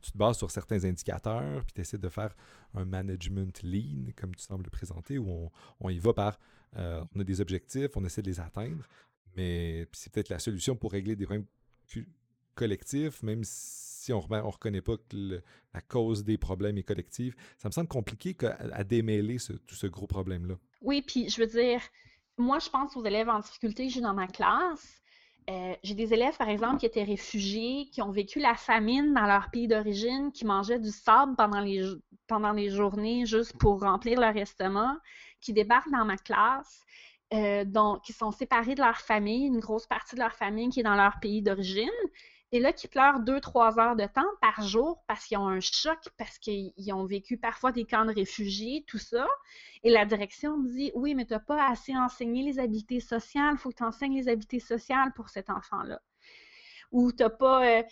Tu 0.00 0.12
te 0.12 0.16
bases 0.18 0.38
sur 0.38 0.50
certains 0.50 0.84
indicateurs, 0.84 1.64
puis 1.64 1.72
tu 1.74 1.80
essaies 1.80 1.98
de 1.98 2.08
faire 2.08 2.34
un 2.74 2.84
management 2.84 3.62
lean, 3.62 4.12
comme 4.16 4.34
tu 4.34 4.44
sembles 4.44 4.64
le 4.64 4.70
présenter, 4.70 5.18
où 5.18 5.50
on, 5.80 5.90
y 5.90 5.98
va 5.98 6.12
par. 6.14 6.38
Euh, 6.76 7.04
on 7.14 7.20
a 7.20 7.24
des 7.24 7.40
objectifs, 7.40 7.90
on 7.96 8.04
essaie 8.04 8.22
de 8.22 8.28
les 8.28 8.40
atteindre, 8.40 8.84
mais 9.36 9.86
c'est 9.92 10.12
peut-être 10.12 10.30
la 10.30 10.38
solution 10.38 10.76
pour 10.76 10.92
régler 10.92 11.14
des 11.14 11.24
problèmes 11.24 11.46
collectifs, 12.54 13.22
même 13.22 13.44
si 13.44 13.93
on 14.12 14.26
ne 14.28 14.40
reconnaît 14.40 14.82
pas 14.82 14.96
que 14.96 15.42
la 15.72 15.80
cause 15.80 16.24
des 16.24 16.38
problèmes 16.38 16.78
est 16.78 16.82
collective. 16.82 17.34
Ça 17.58 17.68
me 17.68 17.72
semble 17.72 17.88
compliqué 17.88 18.36
à, 18.72 18.84
démêler 18.84 19.36
tout 19.66 19.74
ce 19.74 19.86
gros 19.86 20.06
problème-là. 20.06 20.56
Oui, 20.82 21.02
puis 21.02 21.28
je 21.28 21.40
veux 21.40 21.46
dire, 21.46 21.80
moi, 22.36 22.58
je 22.58 22.68
pense 22.68 22.96
aux 22.96 23.04
élèves 23.04 23.28
en 23.28 23.40
difficulté 23.40 23.86
que 23.86 23.92
j'ai 23.92 24.00
dans 24.00 24.14
ma 24.14 24.26
classe. 24.26 25.02
Euh, 25.50 25.74
j'ai 25.82 25.94
des 25.94 26.14
élèves, 26.14 26.36
par 26.36 26.48
exemple, 26.48 26.78
qui 26.78 26.86
étaient 26.86 27.04
réfugiés, 27.04 27.88
qui 27.92 28.00
ont 28.00 28.10
vécu 28.10 28.38
la 28.38 28.54
famine 28.54 29.12
dans 29.12 29.26
leur 29.26 29.50
pays 29.50 29.68
d'origine, 29.68 30.32
qui 30.32 30.46
mangeaient 30.46 30.78
du 30.78 30.90
sable 30.90 31.36
pendant 31.36 31.60
les, 31.60 32.70
journées 32.70 33.26
juste 33.26 33.56
pour 33.58 33.80
remplir 33.80 34.20
leur 34.20 34.36
estomac, 34.36 34.96
qui 35.40 35.52
débarquent 35.52 35.90
dans 35.90 36.06
ma 36.06 36.16
classe, 36.16 36.82
euh, 37.34 37.64
qui 38.04 38.12
sont 38.12 38.30
séparés 38.30 38.74
de 38.74 38.80
leur 38.80 38.98
famille, 38.98 39.46
une 39.46 39.60
grosse 39.60 39.86
partie 39.86 40.14
de 40.14 40.20
leur 40.20 40.34
famille 40.34 40.70
qui 40.70 40.80
est 40.80 40.84
dans 40.84 40.96
leur 40.96 41.20
pays 41.20 41.42
d'origine, 41.42 41.90
et 42.54 42.60
là, 42.60 42.72
qui 42.72 42.86
pleurent 42.86 43.18
deux, 43.18 43.40
trois 43.40 43.80
heures 43.80 43.96
de 43.96 44.06
temps 44.06 44.22
par 44.40 44.62
jour 44.62 45.02
parce 45.08 45.26
qu'ils 45.26 45.38
ont 45.38 45.48
un 45.48 45.58
choc, 45.58 45.98
parce 46.16 46.38
qu'ils 46.38 46.72
ont 46.92 47.04
vécu 47.04 47.36
parfois 47.36 47.72
des 47.72 47.84
camps 47.84 48.04
de 48.04 48.14
réfugiés, 48.14 48.84
tout 48.86 48.98
ça. 48.98 49.26
Et 49.82 49.90
la 49.90 50.04
direction 50.04 50.56
dit 50.58 50.92
Oui, 50.94 51.16
mais 51.16 51.26
tu 51.26 51.32
n'as 51.32 51.40
pas 51.40 51.68
assez 51.68 51.96
enseigné 51.96 52.44
les 52.44 52.60
habiletés 52.60 53.00
sociales, 53.00 53.54
il 53.54 53.58
faut 53.58 53.70
que 53.70 53.78
tu 53.78 53.82
enseignes 53.82 54.14
les 54.14 54.28
habiletés 54.28 54.60
sociales 54.60 55.12
pour 55.16 55.30
cet 55.30 55.50
enfant-là. 55.50 56.00
Ou 56.92 57.10
tu 57.10 57.24
n'as 57.24 57.30
pas. 57.30 57.66
Euh, 57.66 57.82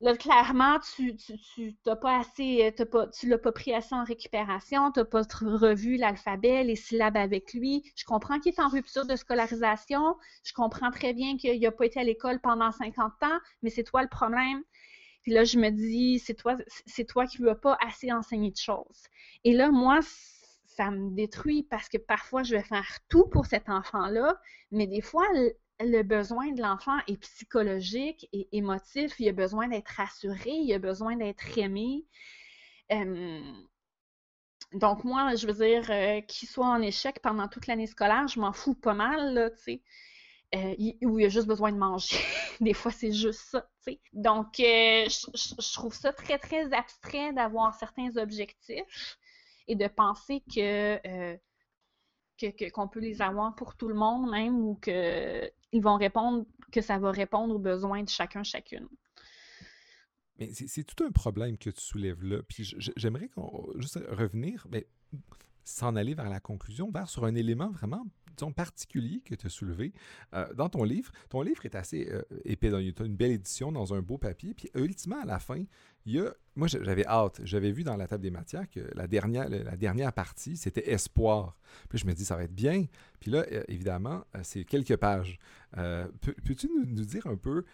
Là, 0.00 0.14
clairement, 0.14 0.78
tu 0.80 1.16
tu, 1.16 1.72
pas 1.84 2.18
assez, 2.18 2.70
euh, 2.80 2.84
pas, 2.84 3.06
tu 3.08 3.28
l'as 3.28 3.38
pas 3.38 3.52
pris 3.52 3.72
assez 3.72 3.94
en 3.94 4.04
récupération, 4.04 4.92
tu 4.92 5.00
n'as 5.00 5.06
pas 5.06 5.22
revu 5.40 5.96
l'alphabet, 5.96 6.64
les 6.64 6.76
syllabes 6.76 7.16
avec 7.16 7.54
lui. 7.54 7.82
Je 7.96 8.04
comprends 8.04 8.38
qu'il 8.38 8.52
est 8.52 8.60
en 8.60 8.68
rupture 8.68 9.06
de 9.06 9.16
scolarisation. 9.16 10.16
Je 10.44 10.52
comprends 10.52 10.90
très 10.90 11.14
bien 11.14 11.38
qu'il 11.38 11.58
n'a 11.60 11.70
pas 11.72 11.86
été 11.86 11.98
à 11.98 12.04
l'école 12.04 12.40
pendant 12.40 12.72
50 12.72 13.12
ans, 13.22 13.38
mais 13.62 13.70
c'est 13.70 13.84
toi 13.84 14.02
le 14.02 14.08
problème. 14.08 14.62
Puis 15.22 15.32
là, 15.32 15.44
je 15.44 15.58
me 15.58 15.70
dis, 15.70 16.18
c'est 16.18 16.34
toi, 16.34 16.56
c'est 16.86 17.06
toi 17.06 17.26
qui 17.26 17.38
lui 17.42 17.48
as 17.48 17.54
pas 17.54 17.78
assez 17.80 18.12
enseigné 18.12 18.50
de 18.50 18.56
choses. 18.58 19.02
Et 19.44 19.54
là, 19.54 19.70
moi, 19.70 20.00
ça 20.66 20.90
me 20.90 21.10
détruit 21.14 21.62
parce 21.62 21.88
que 21.88 21.96
parfois, 21.96 22.42
je 22.42 22.54
vais 22.54 22.62
faire 22.62 22.98
tout 23.08 23.26
pour 23.28 23.46
cet 23.46 23.70
enfant-là, 23.70 24.38
mais 24.70 24.86
des 24.86 25.00
fois, 25.00 25.24
le 25.80 26.02
besoin 26.02 26.52
de 26.52 26.62
l'enfant 26.62 26.98
est 27.06 27.16
psychologique 27.18 28.28
et 28.32 28.48
émotif. 28.52 29.14
Il 29.18 29.28
a 29.28 29.32
besoin 29.32 29.68
d'être 29.68 29.88
rassuré, 29.88 30.50
il 30.50 30.72
a 30.72 30.78
besoin 30.78 31.16
d'être 31.16 31.58
aimé. 31.58 32.06
donc 34.72 35.04
moi, 35.04 35.34
je 35.34 35.46
veux 35.46 35.52
dire, 35.52 35.90
euh, 35.90 36.20
qu'il 36.22 36.48
soit 36.48 36.66
en 36.66 36.80
échec 36.82 37.20
pendant 37.22 37.48
toute 37.48 37.66
l'année 37.66 37.86
scolaire, 37.86 38.26
je 38.28 38.40
m'en 38.40 38.52
fous 38.52 38.74
pas 38.74 38.94
mal, 38.94 39.34
là, 39.34 39.50
tu 39.50 39.58
sais. 39.62 39.82
Euh, 40.54 40.74
où 41.02 41.18
il 41.18 41.26
a 41.26 41.28
juste 41.28 41.48
besoin 41.48 41.72
de 41.72 41.76
manger. 41.78 42.16
Des 42.60 42.72
fois, 42.72 42.92
c'est 42.92 43.12
juste 43.12 43.40
ça, 43.50 43.62
tu 43.84 43.92
sais. 43.92 44.00
Donc, 44.12 44.60
euh, 44.60 45.08
je, 45.08 45.72
trouve 45.72 45.94
ça 45.94 46.12
très, 46.12 46.38
très 46.38 46.72
abstrait 46.72 47.32
d'avoir 47.32 47.74
certains 47.74 48.16
objectifs 48.16 49.18
et 49.68 49.74
de 49.74 49.88
penser 49.88 50.42
que 50.54 51.36
qu'on 52.38 52.88
peut 52.88 53.00
les 53.00 53.22
avoir 53.22 53.54
pour 53.54 53.76
tout 53.76 53.88
le 53.88 53.94
monde 53.94 54.30
même 54.30 54.56
ou 54.56 54.74
qu'ils 54.76 55.82
vont 55.82 55.96
répondre, 55.96 56.44
que 56.72 56.80
ça 56.80 56.98
va 56.98 57.10
répondre 57.10 57.54
aux 57.54 57.58
besoins 57.58 58.02
de 58.02 58.08
chacun, 58.08 58.42
chacune. 58.42 58.88
Mais 60.38 60.50
c'est 60.52 60.84
tout 60.84 61.02
un 61.02 61.10
problème 61.10 61.56
que 61.56 61.70
tu 61.70 61.80
soulèves 61.80 62.22
là. 62.22 62.42
Puis 62.46 62.76
j'aimerais 62.96 63.30
juste 63.76 63.98
revenir, 64.08 64.66
mais 64.70 64.86
s'en 65.64 65.96
aller 65.96 66.14
vers 66.14 66.28
la 66.28 66.40
conclusion, 66.40 66.90
vers 66.90 67.08
sur 67.08 67.24
un 67.24 67.34
élément 67.34 67.70
vraiment 67.70 68.06
particulier 68.52 69.20
que 69.24 69.34
tu 69.34 69.46
as 69.46 69.50
soulevé 69.50 69.92
euh, 70.34 70.52
dans 70.54 70.68
ton 70.68 70.84
livre. 70.84 71.10
Ton 71.28 71.42
livre 71.42 71.64
est 71.64 71.74
assez 71.74 72.08
euh, 72.10 72.22
épais. 72.44 72.70
Il 72.82 72.94
une 73.04 73.16
belle 73.16 73.32
édition 73.32 73.72
dans 73.72 73.94
un 73.94 74.02
beau 74.02 74.18
papier. 74.18 74.54
Puis 74.54 74.70
ultimement, 74.74 75.20
à 75.20 75.26
la 75.26 75.38
fin, 75.38 75.62
il 76.06 76.14
y 76.14 76.20
a, 76.20 76.32
moi, 76.54 76.68
j'avais 76.68 77.06
hâte. 77.06 77.40
J'avais 77.44 77.72
vu 77.72 77.82
dans 77.82 77.96
la 77.96 78.06
table 78.06 78.22
des 78.22 78.30
matières 78.30 78.70
que 78.70 78.80
la 78.94 79.06
dernière, 79.06 79.48
la 79.48 79.76
dernière 79.76 80.12
partie, 80.12 80.56
c'était 80.56 80.90
espoir. 80.90 81.56
Puis 81.88 81.98
je 81.98 82.06
me 82.06 82.12
dis, 82.12 82.24
ça 82.24 82.36
va 82.36 82.44
être 82.44 82.54
bien. 82.54 82.86
Puis 83.20 83.30
là, 83.30 83.44
évidemment, 83.68 84.24
euh, 84.34 84.40
c'est 84.42 84.64
quelques 84.64 84.96
pages. 84.96 85.38
Euh, 85.78 86.06
peux-tu 86.44 86.68
nous, 86.68 87.04
dire 87.04 87.26
un 87.26 87.36
peu 87.36 87.64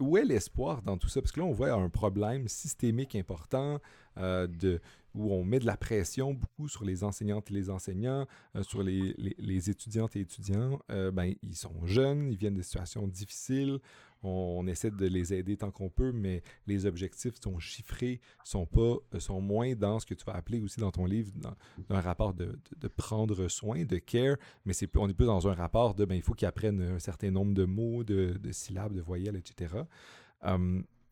où 0.00 0.16
est 0.16 0.24
l'espoir 0.24 0.82
dans 0.82 0.98
tout 0.98 1.08
ça? 1.08 1.20
Parce 1.20 1.32
que 1.32 1.40
là, 1.40 1.46
on 1.46 1.52
voit 1.52 1.72
un 1.72 1.88
problème 1.88 2.48
systémique 2.48 3.14
important 3.14 3.80
de, 4.16 4.80
où 5.14 5.32
on 5.32 5.44
met 5.44 5.58
de 5.58 5.66
la 5.66 5.76
pression 5.76 6.34
beaucoup 6.34 6.68
sur 6.68 6.84
les 6.84 7.04
enseignantes 7.04 7.50
et 7.50 7.54
les 7.54 7.70
enseignants, 7.70 8.26
sur 8.62 8.82
les, 8.82 9.70
étudiantes 9.70 10.16
et 10.16 10.20
étudiants. 10.20 10.80
ben, 10.88 11.34
ils 11.42 11.56
sont 11.56 11.86
jeunes, 11.86 12.28
ils 12.30 12.36
viennent 12.36 12.54
de 12.54 12.62
situations 12.62 13.06
difficiles 13.06 13.80
on, 14.24 14.66
essaie 14.66 14.90
de 14.90 15.06
les 15.06 15.34
aider 15.34 15.56
tant 15.56 15.70
qu'on 15.70 15.90
peut, 15.90 16.12
mais 16.12 16.42
les 16.66 16.86
objectifs 16.86 17.34
sont 17.42 17.58
chiffrés, 17.58 18.20
sont 18.42 18.66
pas, 18.66 18.96
euh, 19.14 19.20
sont 19.20 19.40
moins 19.40 19.74
dans 19.74 20.00
ce 20.00 20.06
que 20.06 20.14
tu 20.14 20.24
vas 20.24 20.34
appeler 20.34 20.60
aussi 20.60 20.80
dans 20.80 20.90
ton 20.90 21.06
livre, 21.06 21.30
dans, 21.36 21.54
un 21.90 22.00
rapport 22.00 22.34
de, 22.34 22.58
prendre 22.96 23.48
soin, 23.48 23.84
de 23.84 23.98
care, 23.98 24.36
mais 24.64 24.72
c'est 24.72 24.94
on 24.96 25.08
est 25.08 25.14
plus 25.14 25.26
dans 25.26 25.48
un 25.48 25.54
rapport 25.54 25.94
de 25.94 26.04
ben, 26.04 26.14
il 26.14 26.22
faut 26.22 26.34
qu'ils 26.34 26.48
apprennent 26.48 26.80
un 26.80 26.98
certain 26.98 27.30
nombre 27.30 27.54
de 27.54 27.64
mots, 27.64 28.04
de, 28.04 28.38
syllabes, 28.50 28.94
de 28.94 29.00
voyelles, 29.00 29.36
etc. 29.36 29.74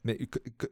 mais 0.05 0.19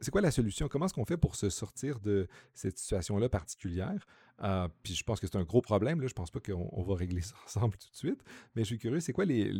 c'est 0.01 0.11
quoi 0.11 0.21
la 0.21 0.31
solution? 0.31 0.67
Comment 0.67 0.85
est-ce 0.85 0.93
qu'on 0.93 1.05
fait 1.05 1.17
pour 1.17 1.35
se 1.35 1.49
sortir 1.49 1.99
de 1.99 2.27
cette 2.53 2.77
situation-là 2.77 3.29
particulière? 3.29 4.05
Euh, 4.43 4.67
puis 4.83 4.93
je 4.93 5.03
pense 5.03 5.19
que 5.19 5.27
c'est 5.27 5.37
un 5.37 5.43
gros 5.43 5.61
problème. 5.61 6.01
Là. 6.01 6.07
Je 6.07 6.13
pense 6.13 6.31
pas 6.31 6.39
qu'on 6.39 6.83
va 6.83 6.95
régler 6.95 7.21
ça 7.21 7.35
ensemble 7.45 7.77
tout 7.77 7.89
de 7.89 7.95
suite. 7.95 8.23
Mais 8.55 8.63
je 8.63 8.67
suis 8.67 8.79
curieux, 8.79 8.99
c'est 8.99 9.13
quoi 9.13 9.25
les, 9.25 9.53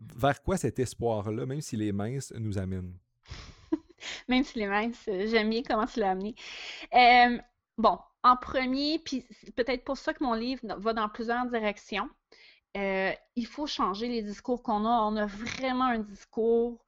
vers 0.00 0.42
quoi 0.42 0.56
cet 0.56 0.78
espoir-là, 0.78 1.46
même 1.46 1.60
si 1.60 1.76
les 1.76 1.92
minces 1.92 2.32
nous 2.38 2.58
amènent? 2.58 2.96
même 4.28 4.44
si 4.44 4.58
les 4.58 4.66
minces, 4.66 5.04
j'aime 5.06 5.50
bien 5.50 5.62
comment 5.62 5.86
tu 5.86 6.00
l'as 6.00 6.10
amené. 6.10 6.34
Euh, 6.94 7.38
bon, 7.76 7.98
en 8.22 8.36
premier, 8.36 8.98
puis 8.98 9.24
peut-être 9.56 9.84
pour 9.84 9.96
ça 9.96 10.12
que 10.12 10.24
mon 10.24 10.34
livre 10.34 10.62
va 10.78 10.92
dans 10.92 11.08
plusieurs 11.08 11.46
directions. 11.46 12.08
Euh, 12.76 13.12
il 13.36 13.46
faut 13.46 13.66
changer 13.66 14.08
les 14.08 14.22
discours 14.22 14.62
qu'on 14.62 14.84
a. 14.84 15.02
On 15.02 15.16
a 15.16 15.26
vraiment 15.26 15.86
un 15.86 16.00
discours 16.00 16.84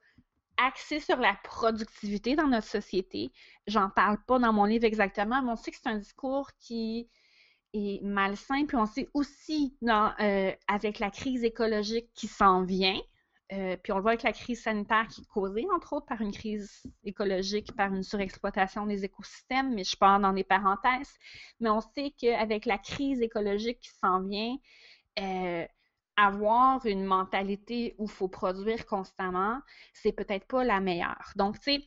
axé 0.67 1.01
sur 1.01 1.17
la 1.17 1.35
productivité 1.45 2.37
dans 2.37 2.47
notre 2.47 2.67
société. 2.67 3.33
J'en 3.67 3.91
parle 3.91 4.19
pas 4.27 4.39
dans 4.39 4.53
mon 4.53 4.65
livre 4.65 4.85
exactement, 4.85 5.43
mais 5.43 5.53
on 5.53 5.57
sait 5.57 5.71
que 5.71 5.77
c'est 5.83 5.89
un 5.89 5.99
discours 5.99 6.51
qui 6.59 7.09
est 7.73 8.03
malsain. 8.03 8.67
Puis 8.67 8.77
on 8.77 8.87
sait 8.87 9.09
aussi 9.15 9.77
euh, 9.83 10.53
avec 10.69 10.99
la 10.99 11.11
crise 11.11 11.45
écologique 11.45 12.11
qui 12.15 12.27
s'en 12.27 12.65
vient, 12.65 12.99
euh, 13.53 13.77
puis 13.83 13.93
on 13.93 13.97
le 13.97 14.03
voit 14.03 14.13
avec 14.13 14.23
la 14.23 14.33
crise 14.33 14.63
sanitaire 14.63 15.09
qui 15.09 15.23
est 15.23 15.29
causée, 15.29 15.67
entre 15.75 15.95
autres, 15.95 16.07
par 16.07 16.21
une 16.21 16.33
crise 16.33 16.83
écologique, 17.03 17.75
par 17.75 17.93
une 17.93 18.05
surexploitation 18.05 18.87
des 18.87 19.05
écosystèmes, 19.05 19.75
mais 19.75 19.83
je 19.83 19.97
parle 19.97 20.23
dans 20.23 20.33
des 20.33 20.45
parenthèses. 20.45 21.13
Mais 21.59 21.69
on 21.69 21.81
sait 21.81 22.15
qu'avec 22.17 22.65
la 22.65 22.79
crise 22.79 23.21
écologique 23.21 23.81
qui 23.81 23.91
s'en 24.01 24.23
vient, 24.23 24.57
euh, 25.19 25.67
avoir 26.17 26.85
une 26.87 27.05
mentalité 27.05 27.95
où 27.99 28.05
il 28.05 28.11
faut 28.11 28.29
produire 28.29 28.87
constamment, 28.87 29.61
c'est 29.93 30.13
peut-être 30.13 30.47
pas 30.47 30.65
la 30.65 30.81
meilleure. 30.81 31.33
Donc, 31.37 31.59
tu 31.61 31.73
sais, 31.73 31.87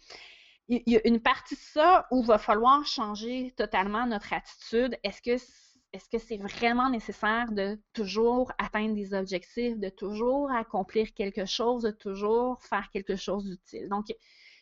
il 0.70 0.82
y, 0.88 0.98
a 0.98 1.08
une 1.08 1.22
partie 1.22 1.56
de 1.56 1.60
ça 1.60 2.08
où 2.10 2.22
il 2.22 2.26
va 2.26 2.38
falloir 2.38 2.86
changer 2.86 3.54
totalement 3.58 4.06
notre 4.08 4.34
attitude. 4.34 4.98
Est-ce 5.04 5.22
que 5.22 6.18
c'est 6.18 6.38
vraiment 6.38 6.90
nécessaire 6.90 7.52
de 7.52 7.80
toujours 7.94 8.52
atteindre 8.58 8.96
des 8.96 9.14
objectifs, 9.14 9.78
de 9.78 9.90
toujours 9.90 10.52
accomplir 10.52 11.14
quelque 11.14 11.46
chose, 11.46 11.84
de 11.84 11.92
toujours 11.92 12.62
faire 12.62 12.90
quelque 12.92 13.16
chose 13.16 13.46
d'utile? 13.46 13.90
Donc, 13.90 14.06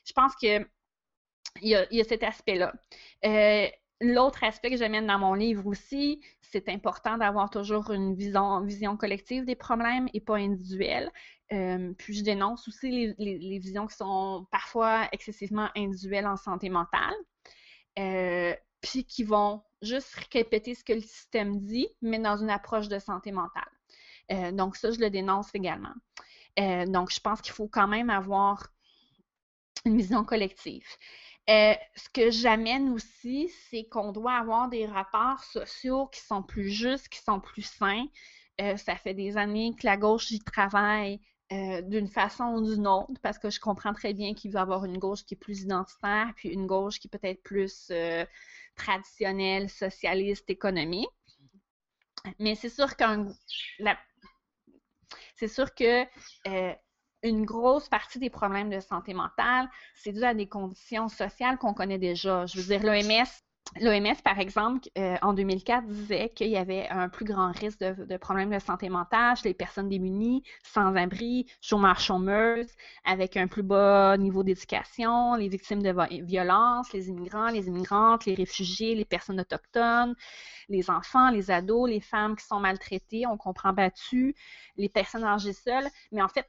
je 0.05 0.13
pense 0.13 0.35
qu'il 0.35 0.67
y, 1.61 1.75
a, 1.75 1.93
y 1.93 2.01
a 2.01 2.03
cet 2.03 2.23
aspect-là. 2.23 2.73
Euh, 3.25 3.67
l'autre 4.01 4.43
aspect 4.43 4.71
que 4.71 4.77
j'amène 4.77 5.07
dans 5.07 5.19
mon 5.19 5.33
livre 5.33 5.65
aussi, 5.67 6.19
c'est 6.41 6.67
important 6.69 7.17
d'avoir 7.17 7.49
toujours 7.49 7.91
une 7.91 8.15
vision, 8.15 8.97
collective 8.97 9.45
des 9.45 9.55
problèmes 9.55 10.09
et 10.13 10.19
pas 10.19 10.35
individuelle. 10.35 11.11
Euh, 11.53 11.93
puis 11.97 12.13
je 12.13 12.23
dénonce 12.23 12.67
aussi 12.67 13.13
les, 13.17 13.59
visions 13.59 13.87
qui 13.87 13.95
sont 13.95 14.47
parfois 14.51 15.07
excessivement 15.11 15.69
individuelles 15.75 16.27
en 16.27 16.35
santé 16.35 16.69
mentale, 16.69 17.13
euh, 17.99 18.53
puis 18.81 19.05
qui 19.05 19.23
vont 19.23 19.61
juste 19.81 20.15
répéter 20.33 20.75
ce 20.75 20.83
que 20.83 20.93
le 20.93 21.01
système 21.01 21.59
dit, 21.61 21.87
mais 22.01 22.19
dans 22.19 22.37
une 22.37 22.49
approche 22.49 22.87
de 22.87 22.99
santé 22.99 23.31
mentale. 23.31 23.63
Euh, 24.31 24.51
donc 24.51 24.75
ça, 24.75 24.91
je 24.91 24.99
le 24.99 25.09
dénonce 25.09 25.53
également. 25.53 25.93
Donc 26.57 27.11
je 27.11 27.19
pense 27.21 27.41
qu'il 27.41 27.53
faut 27.53 27.69
quand 27.69 27.87
même 27.87 28.09
avoir 28.09 28.67
une 29.85 29.97
vision 29.97 30.23
collective. 30.23 30.85
Euh, 31.51 31.73
ce 31.95 32.09
que 32.09 32.31
j'amène 32.31 32.89
aussi, 32.93 33.51
c'est 33.69 33.83
qu'on 33.83 34.11
doit 34.11 34.33
avoir 34.33 34.69
des 34.69 34.85
rapports 34.85 35.43
sociaux 35.43 36.07
qui 36.07 36.21
sont 36.21 36.43
plus 36.43 36.69
justes, 36.69 37.09
qui 37.09 37.19
sont 37.19 37.39
plus 37.39 37.63
sains. 37.63 38.05
ça 38.77 38.95
fait 38.95 39.13
des 39.13 39.37
années 39.37 39.75
que 39.77 39.85
la 39.85 39.97
gauche 39.97 40.31
y 40.31 40.39
travaille 40.39 41.19
d'une 41.49 42.07
façon 42.07 42.45
ou 42.55 42.61
d'une 42.61 42.87
autre, 42.87 43.19
parce 43.21 43.37
que 43.37 43.49
je 43.49 43.59
comprends 43.59 43.93
très 43.93 44.13
bien 44.13 44.33
qu'il 44.33 44.51
va 44.51 44.59
y 44.59 44.61
avoir 44.61 44.85
une 44.85 44.97
gauche 44.97 45.25
qui 45.25 45.33
est 45.33 45.37
plus 45.37 45.63
identitaire, 45.63 46.31
puis 46.37 46.49
une 46.49 46.65
gauche 46.67 46.99
qui 46.99 47.07
est 47.07 47.17
peut-être 47.17 47.43
plus 47.43 47.91
traditionnel, 48.75 49.69
socialiste, 49.69 50.49
économique. 50.49 51.09
Mais 52.39 52.55
c'est 52.55 52.69
sûr 52.69 52.95
qu'un 52.95 53.27
c'est 55.41 55.47
sûr 55.47 55.73
que 55.73 56.03
euh, 56.47 56.75
une 57.23 57.45
grosse 57.45 57.89
partie 57.89 58.19
des 58.19 58.29
problèmes 58.29 58.69
de 58.69 58.79
santé 58.79 59.13
mentale, 59.13 59.69
c'est 59.95 60.11
dû 60.11 60.23
à 60.23 60.33
des 60.33 60.47
conditions 60.47 61.07
sociales 61.07 61.57
qu'on 61.57 61.73
connaît 61.73 61.99
déjà. 61.99 62.45
Je 62.45 62.59
veux 62.59 62.63
dire, 62.63 62.83
l'OMS 62.83 63.27
L'OMS, 63.79 64.21
par 64.21 64.37
exemple, 64.39 64.89
euh, 64.97 65.15
en 65.21 65.33
2004, 65.33 65.87
disait 65.87 66.29
qu'il 66.35 66.49
y 66.49 66.57
avait 66.57 66.89
un 66.89 67.07
plus 67.07 67.23
grand 67.23 67.53
risque 67.53 67.79
de, 67.79 68.17
problèmes 68.17 68.49
de 68.49 68.59
santé 68.59 68.89
mentale 68.89 69.37
chez 69.37 69.47
les 69.47 69.53
personnes 69.53 69.87
démunies, 69.87 70.43
sans-abri, 70.61 71.47
chômeurs, 71.61 72.01
chômeuses, 72.01 72.67
avec 73.05 73.37
un 73.37 73.47
plus 73.47 73.63
bas 73.63 74.17
niveau 74.17 74.43
d'éducation, 74.43 75.35
les 75.35 75.47
victimes 75.47 75.81
de 75.81 75.95
violences, 76.25 76.91
les 76.91 77.07
immigrants, 77.07 77.49
les 77.49 77.67
immigrantes, 77.67 78.25
les 78.25 78.35
réfugiés, 78.35 78.93
les 78.93 79.05
personnes 79.05 79.39
autochtones, 79.39 80.15
les 80.67 80.89
enfants, 80.89 81.29
les 81.29 81.49
ados, 81.49 81.89
les 81.89 82.01
femmes 82.01 82.35
qui 82.35 82.45
sont 82.45 82.59
maltraitées, 82.59 83.25
on 83.25 83.37
comprend 83.37 83.71
battues, 83.71 84.35
les 84.75 84.89
personnes 84.89 85.23
âgées 85.23 85.53
seules. 85.53 85.87
Mais 86.11 86.21
en 86.21 86.27
fait, 86.27 86.45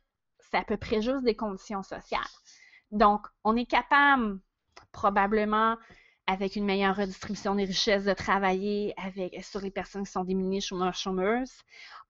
c'est 0.53 0.59
à 0.59 0.65
peu 0.65 0.77
près 0.77 1.01
juste 1.01 1.25
des 1.25 1.35
conditions 1.35 1.83
sociales. 1.83 2.21
Donc, 2.91 3.27
on 3.45 3.57
est 3.57 3.67
capable 3.67 4.39
probablement 4.93 5.77
avec 6.27 6.57
une 6.57 6.65
meilleure 6.65 6.97
redistribution 6.97 7.55
des 7.55 7.65
richesses, 7.65 8.05
de 8.05 8.13
travailler 8.13 8.95
avec, 8.97 9.43
sur 9.45 9.61
les 9.61 9.71
personnes 9.71 10.05
qui 10.05 10.13
sont 10.13 10.25
démunies, 10.25 10.61
chômeurs, 10.61 10.95
chômeuses. 10.95 11.53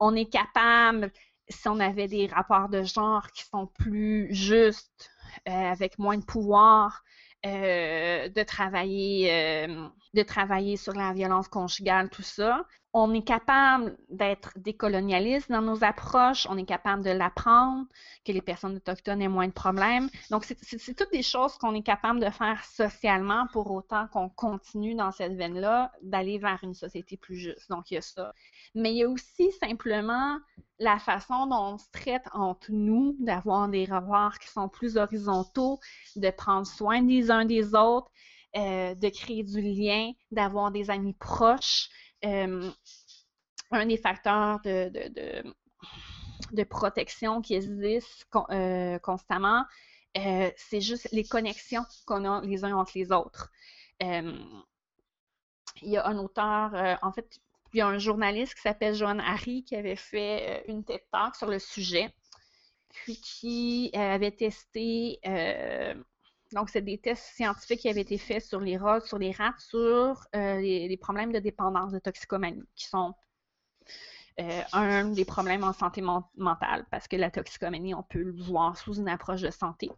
On 0.01 0.15
est 0.15 0.31
capable, 0.31 1.13
si 1.49 1.69
on 1.69 1.81
avait 1.81 2.09
des 2.09 2.27
rapports 2.27 2.69
de 2.69 2.83
genre 2.83 3.31
qui 3.33 3.45
sont 3.45 3.67
plus 3.67 4.33
justes, 4.35 5.11
euh, 5.49 5.53
avec 5.53 5.99
moins 5.99 6.19
de 6.19 6.25
pouvoir, 6.25 7.03
euh, 7.47 8.29
de 8.29 8.43
travailler 8.43 9.67
euh, 9.67 9.89
de 10.15 10.23
travailler 10.23 10.77
sur 10.77 10.93
la 10.93 11.13
violence 11.13 11.49
conjugale, 11.49 12.11
tout 12.11 12.23
ça. 12.23 12.67
On 12.95 13.15
est 13.15 13.25
capable 13.25 13.97
d'être 14.11 14.53
décolonialiste 14.57 15.51
dans 15.51 15.63
nos 15.63 15.83
approches, 15.83 16.47
on 16.51 16.59
est 16.59 16.67
capable 16.67 17.03
de 17.03 17.09
l'apprendre, 17.09 17.87
que 18.23 18.33
les 18.33 18.43
personnes 18.43 18.77
autochtones 18.77 19.23
aient 19.23 19.29
moins 19.29 19.49
de 19.49 19.53
problèmes. 19.53 20.11
Donc, 20.31 20.45
c'est 20.45 20.95
toutes 20.95 21.11
des 21.11 21.23
choses 21.23 21.57
qu'on 21.57 21.75
est 21.75 21.83
capable 21.83 22.21
de 22.21 22.29
faire 22.29 22.63
socialement 22.65 23.47
pour 23.51 23.71
autant 23.71 24.09
qu'on 24.09 24.29
continue 24.29 24.95
dans 24.95 25.11
cette 25.11 25.33
veine-là 25.33 25.91
d'aller 26.03 26.37
vers 26.37 26.59
une 26.63 26.75
société 26.75 27.17
plus 27.17 27.37
juste. 27.37 27.71
Donc, 27.71 27.91
il 27.91 27.95
y 27.95 27.97
a 27.97 28.03
ça. 28.03 28.35
Mais 28.75 28.93
il 28.93 28.99
y 28.99 29.05
a 29.05 29.09
aussi 29.09 29.51
simplement 29.53 30.39
la 30.79 30.99
façon 30.99 31.47
dont 31.47 31.75
on 31.75 31.79
se 31.79 31.91
traite 31.93 32.27
entre 32.35 32.73
nous, 32.73 33.17
d'avoir 33.21 33.71
des 33.71 33.87
revoirs 33.87 34.39
qui 34.39 34.49
sont 34.49 34.69
plus 34.69 34.99
horizontaux, 34.99 35.81
de 36.17 36.29
prendre 36.29 36.67
soin 36.67 37.01
des 37.01 37.31
uns 37.31 37.47
des 37.47 37.75
autres, 37.75 38.11
de 38.55 39.09
créer 39.09 39.45
du 39.45 39.63
lien, 39.63 40.13
d'avoir 40.31 40.71
des 40.71 40.91
amis 40.91 41.15
proches. 41.15 41.89
Un 42.23 43.87
des 43.87 43.97
facteurs 43.97 44.61
de, 44.61 44.91
de, 46.53 46.65
protection 46.65 47.41
qui 47.41 47.55
existent 47.55 48.47
constamment, 49.03 49.65
c'est 50.15 50.81
juste 50.81 51.09
les 51.13 51.25
connexions 51.25 51.85
qu'on 52.07 52.25
a 52.25 52.41
les 52.43 52.65
uns 52.65 52.77
entre 52.77 52.93
les 52.95 53.13
autres. 53.13 53.51
il 54.01 54.65
y 55.83 55.97
a 55.97 56.07
un 56.07 56.19
auteur, 56.19 56.99
en 57.03 57.13
fait, 57.13 57.41
il 57.75 57.79
y 57.79 57.81
a 57.81 57.87
un 57.87 57.99
journaliste 57.99 58.55
qui 58.55 58.61
s'appelle 58.61 58.95
Joan 58.95 59.21
Harry 59.21 59.65
qui 59.65 59.75
avait 59.75 59.97
fait 59.97 60.65
une 60.69 60.85
TED 60.85 61.01
Talk 61.11 61.35
sur 61.37 61.49
le 61.49 61.59
sujet 61.59 62.13
puis 62.93 63.17
qui 63.21 63.91
euh, 63.95 63.99
avait 63.99 64.31
testé, 64.31 65.19
euh, 65.27 65.95
donc 66.53 66.71
c'est 66.71 66.83
des 66.83 66.99
tests 66.99 67.35
scientifiques 67.35 67.81
qui 67.81 67.89
avaient 67.89 68.03
été 68.03 68.19
faits 68.19 68.45
sur 68.45 68.61
les 68.61 68.77
rats, 68.77 69.01
sur 69.01 69.19
les 69.19 69.33
rats, 69.33 69.55
sur 69.59 70.27
euh, 70.35 70.61
les, 70.61 70.97
problèmes 70.97 71.33
de 71.33 71.39
dépendance, 71.39 71.93
de 71.93 71.99
toxicomanie, 71.99 72.65
qui 72.75 72.87
sont 72.87 73.15
un 74.73 75.05
des 75.11 75.25
problèmes 75.27 75.63
en 75.63 75.73
santé 75.73 76.01
mentale, 76.01 76.87
parce 76.91 77.07
que 77.07 77.17
la 77.17 77.31
toxicomanie, 77.31 77.95
on 77.95 78.03
peut 78.03 78.23
le 78.23 78.33
voir 78.33 78.79
sous 78.79 78.95
une 78.95 79.09
approche 79.09 79.43
de 79.43 79.51
santé. 79.51 79.91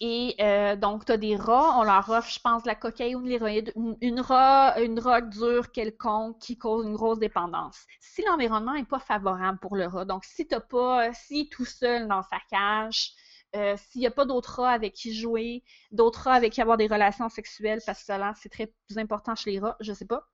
Et 0.00 0.36
euh, 0.40 0.76
donc, 0.76 1.04
tu 1.06 1.12
as 1.12 1.16
des 1.16 1.34
rats, 1.34 1.76
on 1.78 1.82
leur 1.82 2.08
offre, 2.08 2.30
je 2.30 2.38
pense, 2.38 2.62
de 2.62 2.68
la 2.68 2.76
cocaïne 2.76 3.16
ou 3.16 3.22
de 3.22 3.28
l'héroïde, 3.28 3.72
une, 3.74 3.96
une, 4.00 4.94
drogue 4.94 5.28
dure 5.28 5.72
quelconque 5.72 6.38
qui 6.38 6.56
cause 6.56 6.86
une 6.86 6.94
grosse 6.94 7.18
dépendance. 7.18 7.84
Si 8.00 8.22
l'environnement 8.24 8.74
n'est 8.74 8.84
pas 8.84 9.00
favorable 9.00 9.58
pour 9.58 9.74
le 9.74 9.86
rat, 9.86 10.04
donc 10.04 10.24
si 10.24 10.46
tu 10.46 10.54
pas, 10.70 11.12
si 11.12 11.48
tout 11.48 11.64
seul 11.64 12.06
dans 12.06 12.22
sa 12.22 12.38
cage, 12.48 13.12
euh, 13.56 13.76
s'il 13.76 14.00
n'y 14.00 14.06
a 14.06 14.10
pas 14.10 14.24
d'autres 14.24 14.60
rats 14.60 14.72
avec 14.72 14.94
qui 14.94 15.14
jouer, 15.14 15.64
d'autres 15.90 16.22
rats 16.24 16.34
avec 16.34 16.52
qui 16.52 16.60
avoir 16.60 16.76
des 16.76 16.86
relations 16.86 17.28
sexuelles, 17.28 17.80
parce 17.86 18.00
que 18.00 18.04
ça, 18.06 18.32
c'est 18.40 18.48
très 18.48 18.70
important 18.96 19.34
chez 19.34 19.50
les 19.52 19.58
rats, 19.58 19.76
je 19.80 19.92
sais 19.92 20.06
pas. 20.06 20.26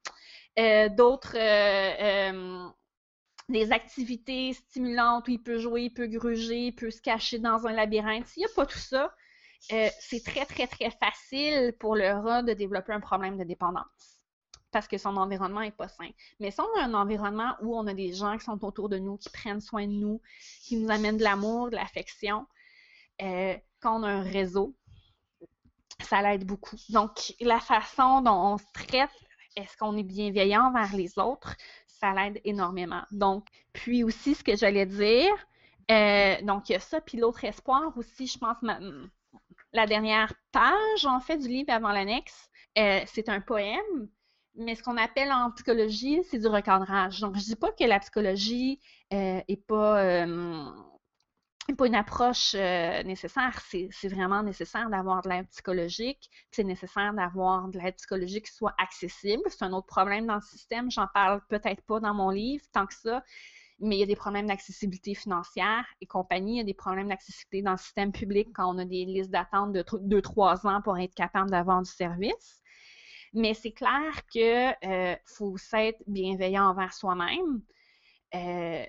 Euh, 0.59 0.88
d'autres, 0.88 1.37
des 3.48 3.72
activités 3.72 4.55
stimulantes 4.55 5.29
où 5.29 5.33
il 5.33 5.42
peut 5.42 5.59
jouer, 5.59 5.83
il 5.83 5.94
peut 5.94 6.07
gruger, 6.07 6.66
il 6.66 6.74
peut 6.74 6.90
se 6.90 7.00
cacher 7.00 7.38
dans 7.38 7.66
un 7.66 7.72
labyrinthe. 7.72 8.27
S'il 8.27 8.40
n'y 8.40 8.46
a 8.46 8.55
pas 8.55 8.66
tout 8.66 8.79
ça, 8.79 9.14
euh, 9.72 9.88
c'est 9.98 10.22
très, 10.24 10.44
très, 10.44 10.66
très 10.66 10.90
facile 10.90 11.74
pour 11.79 11.96
le 11.96 12.11
rat 12.12 12.42
de 12.42 12.53
développer 12.53 12.92
un 12.92 13.00
problème 13.00 13.38
de 13.38 13.44
dépendance 13.44 14.20
parce 14.70 14.88
que 14.88 14.98
son 14.98 15.16
environnement 15.16 15.61
n'est 15.61 15.70
pas 15.70 15.87
sain. 15.87 16.11
Mais 16.40 16.50
si 16.50 16.61
on 16.61 16.81
a 16.81 16.83
un 16.83 16.94
environnement 16.94 17.55
où 17.62 17.79
on 17.79 17.87
a 17.87 17.94
des 17.94 18.12
gens 18.12 18.37
qui 18.37 18.44
sont 18.44 18.64
autour 18.64 18.88
de 18.88 18.98
nous, 18.98 19.16
qui 19.18 19.31
prennent 19.31 19.61
soin 19.61 19.87
de 19.87 19.92
nous, 19.92 20.20
qui 20.62 20.77
nous 20.77 20.90
amènent 20.90 21.16
de 21.16 21.22
l'amour, 21.22 21.70
de 21.70 21.77
l'affection, 21.77 22.44
euh, 23.22 23.55
quand 23.81 24.00
on 24.00 24.03
a 24.03 24.09
un 24.09 24.22
réseau, 24.22 24.74
ça 26.00 26.22
l'aide 26.22 26.44
beaucoup. 26.44 26.77
Donc, 26.90 27.35
la 27.40 27.61
façon 27.61 28.20
dont 28.20 28.55
on 28.55 28.59
se 28.59 28.64
traite, 28.72 29.11
est-ce 29.57 29.77
qu'on 29.77 29.96
est 29.96 30.03
bienveillant 30.03 30.68
envers 30.68 30.94
les 30.96 31.18
autres, 31.18 31.57
ça 31.87 32.12
l'aide 32.12 32.40
énormément. 32.44 33.03
Donc, 33.12 33.46
puis 33.72 34.05
aussi, 34.05 34.35
ce 34.35 34.42
que 34.42 34.57
j'allais 34.57 34.87
dire, 34.87 35.33
euh, 35.90 36.40
donc 36.42 36.68
il 36.68 36.72
y 36.72 36.77
a 36.77 36.81
ça, 36.81 37.00
puis 37.00 37.18
l'autre 37.18 37.44
espoir 37.44 37.96
aussi, 37.96 38.27
je 38.27 38.38
pense, 38.38 38.57
la 39.72 39.87
dernière 39.87 40.33
page, 40.53 41.05
en 41.05 41.20
fait, 41.20 41.38
du 41.38 41.48
livre 41.48 41.72
avant 41.72 41.92
l'annexe, 41.92 42.48
euh, 42.79 43.00
c'est 43.07 43.29
un 43.29 43.40
poème, 43.40 44.09
mais 44.57 44.74
ce 44.74 44.83
qu'on 44.83 44.96
appelle 44.96 45.33
en 45.33 45.50
psychologie, 45.53 46.22
c'est 46.24 46.38
du 46.38 46.46
recadrage. 46.46 47.20
Donc, 47.20 47.37
je 47.37 47.42
dis 47.42 47.57
pas 47.57 47.72
que 47.72 47.85
la 47.85 47.98
psychologie 48.00 48.81
euh, 49.12 49.40
est 49.48 49.66
pas, 49.66 50.00
euh, 50.00 50.66
pas 51.72 51.87
une 51.87 51.94
approche 51.94 52.55
nécessaire. 52.55 53.59
C'est 53.70 54.09
vraiment 54.09 54.42
nécessaire 54.42 54.90
d'avoir 54.90 55.22
de 55.22 55.31
l'aide 55.31 55.48
psychologique. 55.48 56.31
C'est 56.50 56.64
nécessaire 56.64 57.14
d'avoir 57.14 57.68
de 57.68 57.79
l'aide 57.79 57.96
psychologique 57.96 58.46
qui 58.46 58.53
soit 58.53 58.74
accessible. 58.79 59.42
C'est 59.48 59.64
un 59.64 59.72
autre 59.72 59.87
problème 59.87 60.27
dans 60.27 60.37
le 60.37 60.42
système. 60.42 60.90
J'en 60.90 61.09
parle 61.12 61.40
peut-être 61.48 61.83
pas 61.83 62.00
dans 62.00 62.14
mon 62.14 62.31
livre 62.31 62.64
tant 62.72 62.87
que 62.87 62.94
ça 62.94 63.22
mais 63.81 63.96
il 63.96 64.00
y 64.00 64.03
a 64.03 64.07
des 64.07 64.16
problèmes 64.16 64.46
d'accessibilité 64.46 65.14
financière 65.14 65.85
et 66.00 66.07
compagnie. 66.07 66.55
Il 66.55 66.59
y 66.59 66.61
a 66.61 66.64
des 66.64 66.74
problèmes 66.74 67.09
d'accessibilité 67.09 67.62
dans 67.62 67.72
le 67.72 67.79
système 67.79 68.12
public 68.12 68.48
quand 68.55 68.74
on 68.74 68.79
a 68.79 68.85
des 68.85 69.05
listes 69.05 69.31
d'attente 69.31 69.72
de 69.72 69.83
2-3 69.83 70.66
ans 70.66 70.81
pour 70.83 70.98
être 70.98 71.14
capable 71.14 71.50
d'avoir 71.50 71.83
du 71.83 71.90
service. 71.90 72.62
Mais 73.33 73.55
c'est 73.55 73.72
clair 73.72 74.27
qu'il 74.31 74.77
euh, 74.85 75.16
faut 75.24 75.57
être 75.72 76.03
bienveillant 76.07 76.68
envers 76.68 76.92
soi-même. 76.92 77.62
Euh, 78.35 78.87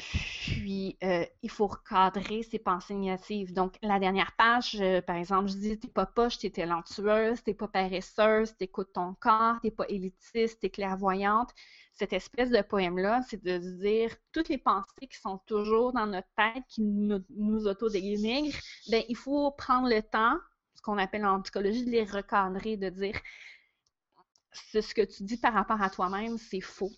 puis, 0.00 0.96
euh, 1.02 1.24
il 1.42 1.50
faut 1.50 1.66
recadrer 1.66 2.42
ses 2.42 2.58
pensées 2.58 2.94
négatives. 2.94 3.52
Donc, 3.52 3.76
la 3.82 3.98
dernière 3.98 4.34
page, 4.36 4.82
par 5.06 5.16
exemple, 5.16 5.48
je 5.48 5.56
dis, 5.56 5.78
t'es 5.78 5.88
pas 5.88 6.06
poche, 6.06 6.38
t'es 6.38 6.50
talentueuse, 6.50 7.42
t'es 7.42 7.54
pas 7.54 7.68
paresseuse, 7.68 8.56
t'écoutes 8.56 8.92
ton 8.92 9.14
corps, 9.14 9.60
t'es 9.62 9.70
pas 9.70 9.86
élitiste, 9.88 10.60
t'es 10.60 10.70
clairvoyante 10.70 11.50
cette 12.00 12.14
espèce 12.14 12.48
de 12.48 12.62
poème-là, 12.62 13.20
c'est 13.28 13.42
de 13.44 13.58
dire 13.58 14.16
toutes 14.32 14.48
les 14.48 14.56
pensées 14.56 15.06
qui 15.10 15.18
sont 15.18 15.36
toujours 15.46 15.92
dans 15.92 16.06
notre 16.06 16.28
tête, 16.34 16.64
qui 16.66 16.80
nous, 16.80 17.22
nous 17.36 17.66
auto-dénigrent, 17.66 18.56
ben, 18.90 19.02
il 19.10 19.16
faut 19.16 19.50
prendre 19.50 19.86
le 19.86 20.00
temps, 20.00 20.38
ce 20.74 20.80
qu'on 20.80 20.96
appelle 20.96 21.26
en 21.26 21.42
psychologie, 21.42 21.84
de 21.84 21.90
les 21.90 22.04
recadrer, 22.04 22.78
de 22.78 22.88
dire 22.88 23.20
ce 24.52 24.94
que 24.94 25.02
tu 25.02 25.24
dis 25.24 25.36
par 25.36 25.52
rapport 25.52 25.82
à 25.82 25.90
toi-même, 25.90 26.38
c'est 26.38 26.62
faux. 26.62 26.90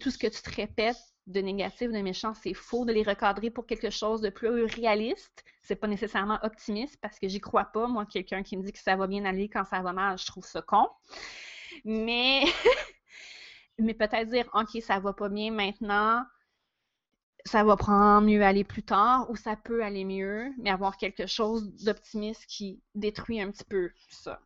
Tout 0.00 0.10
ce 0.10 0.18
que 0.18 0.28
tu 0.28 0.40
te 0.40 0.54
répètes 0.54 1.13
de 1.26 1.40
négatif, 1.40 1.90
de 1.90 2.00
méchant, 2.00 2.34
c'est 2.34 2.54
faux, 2.54 2.84
de 2.84 2.92
les 2.92 3.02
recadrer 3.02 3.50
pour 3.50 3.66
quelque 3.66 3.90
chose 3.90 4.20
de 4.20 4.30
plus 4.30 4.64
réaliste. 4.64 5.44
C'est 5.62 5.76
pas 5.76 5.86
nécessairement 5.86 6.38
optimiste 6.42 6.98
parce 7.00 7.18
que 7.18 7.28
j'y 7.28 7.40
crois 7.40 7.64
pas. 7.64 7.86
Moi, 7.86 8.04
quelqu'un 8.06 8.42
qui 8.42 8.56
me 8.56 8.62
dit 8.62 8.72
que 8.72 8.78
ça 8.78 8.96
va 8.96 9.06
bien 9.06 9.24
aller 9.24 9.48
quand 9.48 9.64
ça 9.64 9.80
va 9.80 9.92
mal, 9.92 10.18
je 10.18 10.26
trouve 10.26 10.44
ça 10.44 10.60
con. 10.62 10.88
Mais 11.84 12.44
mais 13.78 13.94
peut-être 13.94 14.28
dire, 14.28 14.48
OK, 14.54 14.80
ça 14.82 14.98
va 15.00 15.12
pas 15.12 15.28
bien 15.28 15.50
maintenant, 15.50 16.24
ça 17.44 17.64
va 17.64 17.76
prendre 17.76 18.26
mieux 18.26 18.42
aller 18.42 18.64
plus 18.64 18.82
tard, 18.82 19.30
ou 19.30 19.36
ça 19.36 19.56
peut 19.56 19.82
aller 19.84 20.04
mieux, 20.04 20.52
mais 20.58 20.70
avoir 20.70 20.96
quelque 20.96 21.26
chose 21.26 21.72
d'optimiste 21.84 22.46
qui 22.46 22.80
détruit 22.94 23.40
un 23.40 23.50
petit 23.50 23.64
peu 23.64 23.90
ça. 24.08 24.40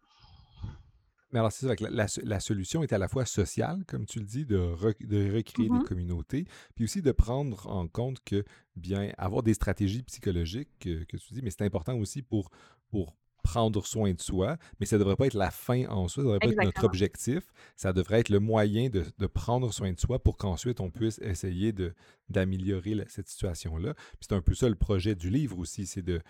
Mais 1.32 1.40
alors, 1.40 1.52
c'est 1.52 1.66
ça, 1.66 1.74
la, 1.90 2.06
la, 2.24 2.40
solution 2.40 2.82
est 2.82 2.92
à 2.92 2.98
la 2.98 3.08
fois 3.08 3.26
sociale, 3.26 3.84
comme 3.86 4.06
tu 4.06 4.18
le 4.18 4.24
dis, 4.24 4.46
de, 4.46 4.56
de 4.56 5.34
recréer 5.34 5.68
des 5.68 5.74
mm-hmm. 5.74 5.84
communautés, 5.84 6.46
puis 6.74 6.84
aussi 6.84 7.02
de 7.02 7.12
prendre 7.12 7.66
en 7.66 7.86
compte 7.86 8.18
que, 8.24 8.44
bien, 8.76 9.12
avoir 9.18 9.42
des 9.42 9.52
stratégies 9.54 10.02
psychologiques 10.02 10.70
que, 10.80 11.04
que 11.04 11.16
tu 11.18 11.34
dis, 11.34 11.42
mais 11.42 11.50
c'est 11.50 11.64
important 11.64 11.98
aussi 11.98 12.22
pour, 12.22 12.50
pour 12.90 13.14
prendre 13.48 13.86
soin 13.86 14.12
de 14.12 14.20
soi, 14.20 14.58
mais 14.78 14.84
ça 14.84 14.96
ne 14.96 14.98
devrait 14.98 15.16
pas 15.16 15.26
être 15.26 15.32
la 15.32 15.50
fin 15.50 15.86
en 15.86 16.06
soi, 16.06 16.22
ça 16.22 16.28
ne 16.28 16.34
devrait 16.34 16.38
pas 16.40 16.52
être 16.52 16.64
notre 16.66 16.84
objectif. 16.84 17.40
Ça 17.76 17.94
devrait 17.94 18.20
être 18.20 18.28
le 18.28 18.40
moyen 18.40 18.90
de, 18.90 19.26
prendre 19.26 19.72
soin 19.72 19.90
de 19.90 19.98
soi 19.98 20.18
pour 20.18 20.36
qu'ensuite 20.36 20.80
on 20.80 20.90
puisse 20.90 21.18
essayer 21.20 21.72
d'améliorer 22.28 22.94
cette 23.08 23.28
situation-là. 23.28 23.94
C'est 24.20 24.32
un 24.32 24.42
peu 24.42 24.52
ça 24.52 24.68
le 24.68 24.74
projet 24.74 25.14
du 25.14 25.30
livre 25.30 25.58
aussi, 25.58 25.86
c'est 25.86 26.02
de, 26.02 26.20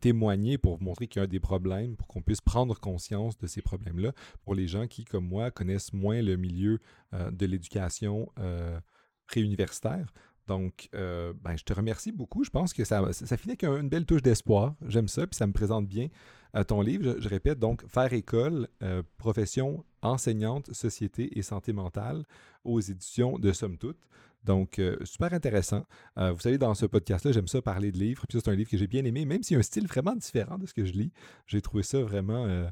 témoigner 0.00 0.56
pour 0.56 0.80
montrer 0.80 1.08
qu'il 1.08 1.20
y 1.20 1.24
a 1.24 1.26
des 1.26 1.40
problèmes, 1.40 1.94
pour 1.96 2.06
qu'on 2.06 2.22
puisse 2.22 2.40
prendre 2.40 2.78
conscience 2.80 3.36
de 3.36 3.46
ces 3.46 3.60
problèmes-là 3.60 4.12
pour 4.44 4.54
les 4.54 4.66
gens 4.66 4.86
qui, 4.86 5.04
comme 5.04 5.26
moi, 5.26 5.50
connaissent 5.50 5.92
moins 5.92 6.22
le 6.22 6.36
milieu 6.36 6.78
euh, 7.12 7.30
de 7.30 7.44
l'éducation 7.44 8.32
euh, 8.38 8.80
préuniversitaire. 9.26 10.10
Donc, 10.48 10.88
euh, 10.94 11.32
ben, 11.42 11.56
je 11.56 11.64
te 11.64 11.72
remercie 11.72 12.12
beaucoup. 12.12 12.44
Je 12.44 12.50
pense 12.50 12.72
que 12.72 12.84
ça, 12.84 13.02
finit 13.36 13.52
avec 13.52 13.64
une 13.64 13.88
belle 13.88 14.06
touche 14.06 14.22
d'espoir. 14.22 14.74
J'aime 14.88 15.08
ça, 15.08 15.26
puis 15.26 15.36
ça 15.36 15.46
me 15.46 15.52
présente 15.52 15.86
bien 15.86 16.08
euh, 16.56 16.64
ton 16.64 16.80
livre. 16.80 17.16
Je, 17.18 17.28
répète 17.28 17.58
donc 17.58 17.86
Faire 17.86 18.12
école, 18.12 18.68
euh, 18.82 19.02
profession 19.18 19.84
enseignante, 20.02 20.72
société 20.72 21.38
et 21.38 21.42
santé 21.42 21.72
mentale 21.72 22.24
aux 22.64 22.80
éditions 22.80 23.38
de 23.38 23.52
Somme 23.52 23.78
Toute. 23.78 23.98
Donc, 24.44 24.80
super 25.04 25.32
intéressant. 25.34 25.86
vous 26.16 26.40
savez, 26.40 26.58
dans 26.58 26.74
ce 26.74 26.84
podcast-là, 26.84 27.30
j'aime 27.30 27.46
ça 27.46 27.62
parler 27.62 27.92
de 27.92 27.98
livres. 27.98 28.26
Puis 28.28 28.40
c'est 28.40 28.50
un 28.50 28.56
livre 28.56 28.68
que 28.68 28.76
j'ai 28.76 28.88
bien 28.88 29.04
aimé, 29.04 29.24
même 29.24 29.44
s'il 29.44 29.54
y 29.54 29.56
a 29.56 29.60
un 29.60 29.62
style 29.62 29.86
vraiment 29.86 30.16
différent 30.16 30.58
de 30.58 30.66
ce 30.66 30.74
que 30.74 30.84
je 30.84 30.94
lis. 30.94 31.12
J'ai 31.46 31.62
trouvé 31.62 31.84
ça 31.84 32.02
vraiment 32.02 32.68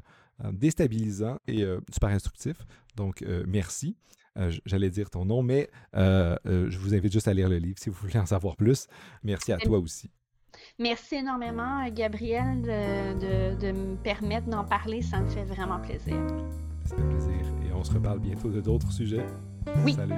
déstabilisant 0.51 1.37
et 1.47 1.65
super 1.89 2.09
instructif. 2.09 2.57
Donc, 2.97 3.23
merci. 3.47 3.95
Euh, 4.37 4.51
j'allais 4.65 4.89
dire 4.89 5.09
ton 5.09 5.25
nom, 5.25 5.43
mais 5.43 5.69
euh, 5.95 6.37
euh, 6.45 6.69
je 6.69 6.77
vous 6.77 6.95
invite 6.95 7.11
juste 7.11 7.27
à 7.27 7.33
lire 7.33 7.49
le 7.49 7.57
livre 7.57 7.77
si 7.79 7.89
vous 7.89 7.97
voulez 8.01 8.17
en 8.17 8.25
savoir 8.25 8.55
plus. 8.55 8.87
Merci 9.23 9.51
à 9.51 9.57
toi 9.57 9.77
aussi. 9.77 10.09
Merci 10.79 11.15
énormément, 11.15 11.87
Gabriel, 11.89 12.61
de, 12.61 13.55
de 13.59 13.71
me 13.71 13.95
permettre 13.95 14.47
d'en 14.47 14.63
parler. 14.63 15.01
Ça 15.01 15.19
me 15.19 15.27
fait 15.27 15.43
vraiment 15.43 15.79
plaisir. 15.79 16.15
C'est 16.85 16.99
un 16.99 17.07
plaisir. 17.09 17.33
Et 17.67 17.73
on 17.73 17.83
se 17.83 17.93
reparle 17.93 18.19
bientôt 18.19 18.49
de 18.49 18.61
d'autres 18.61 18.91
sujets. 18.91 19.25
Oui. 19.83 19.93
Salut. 19.93 20.15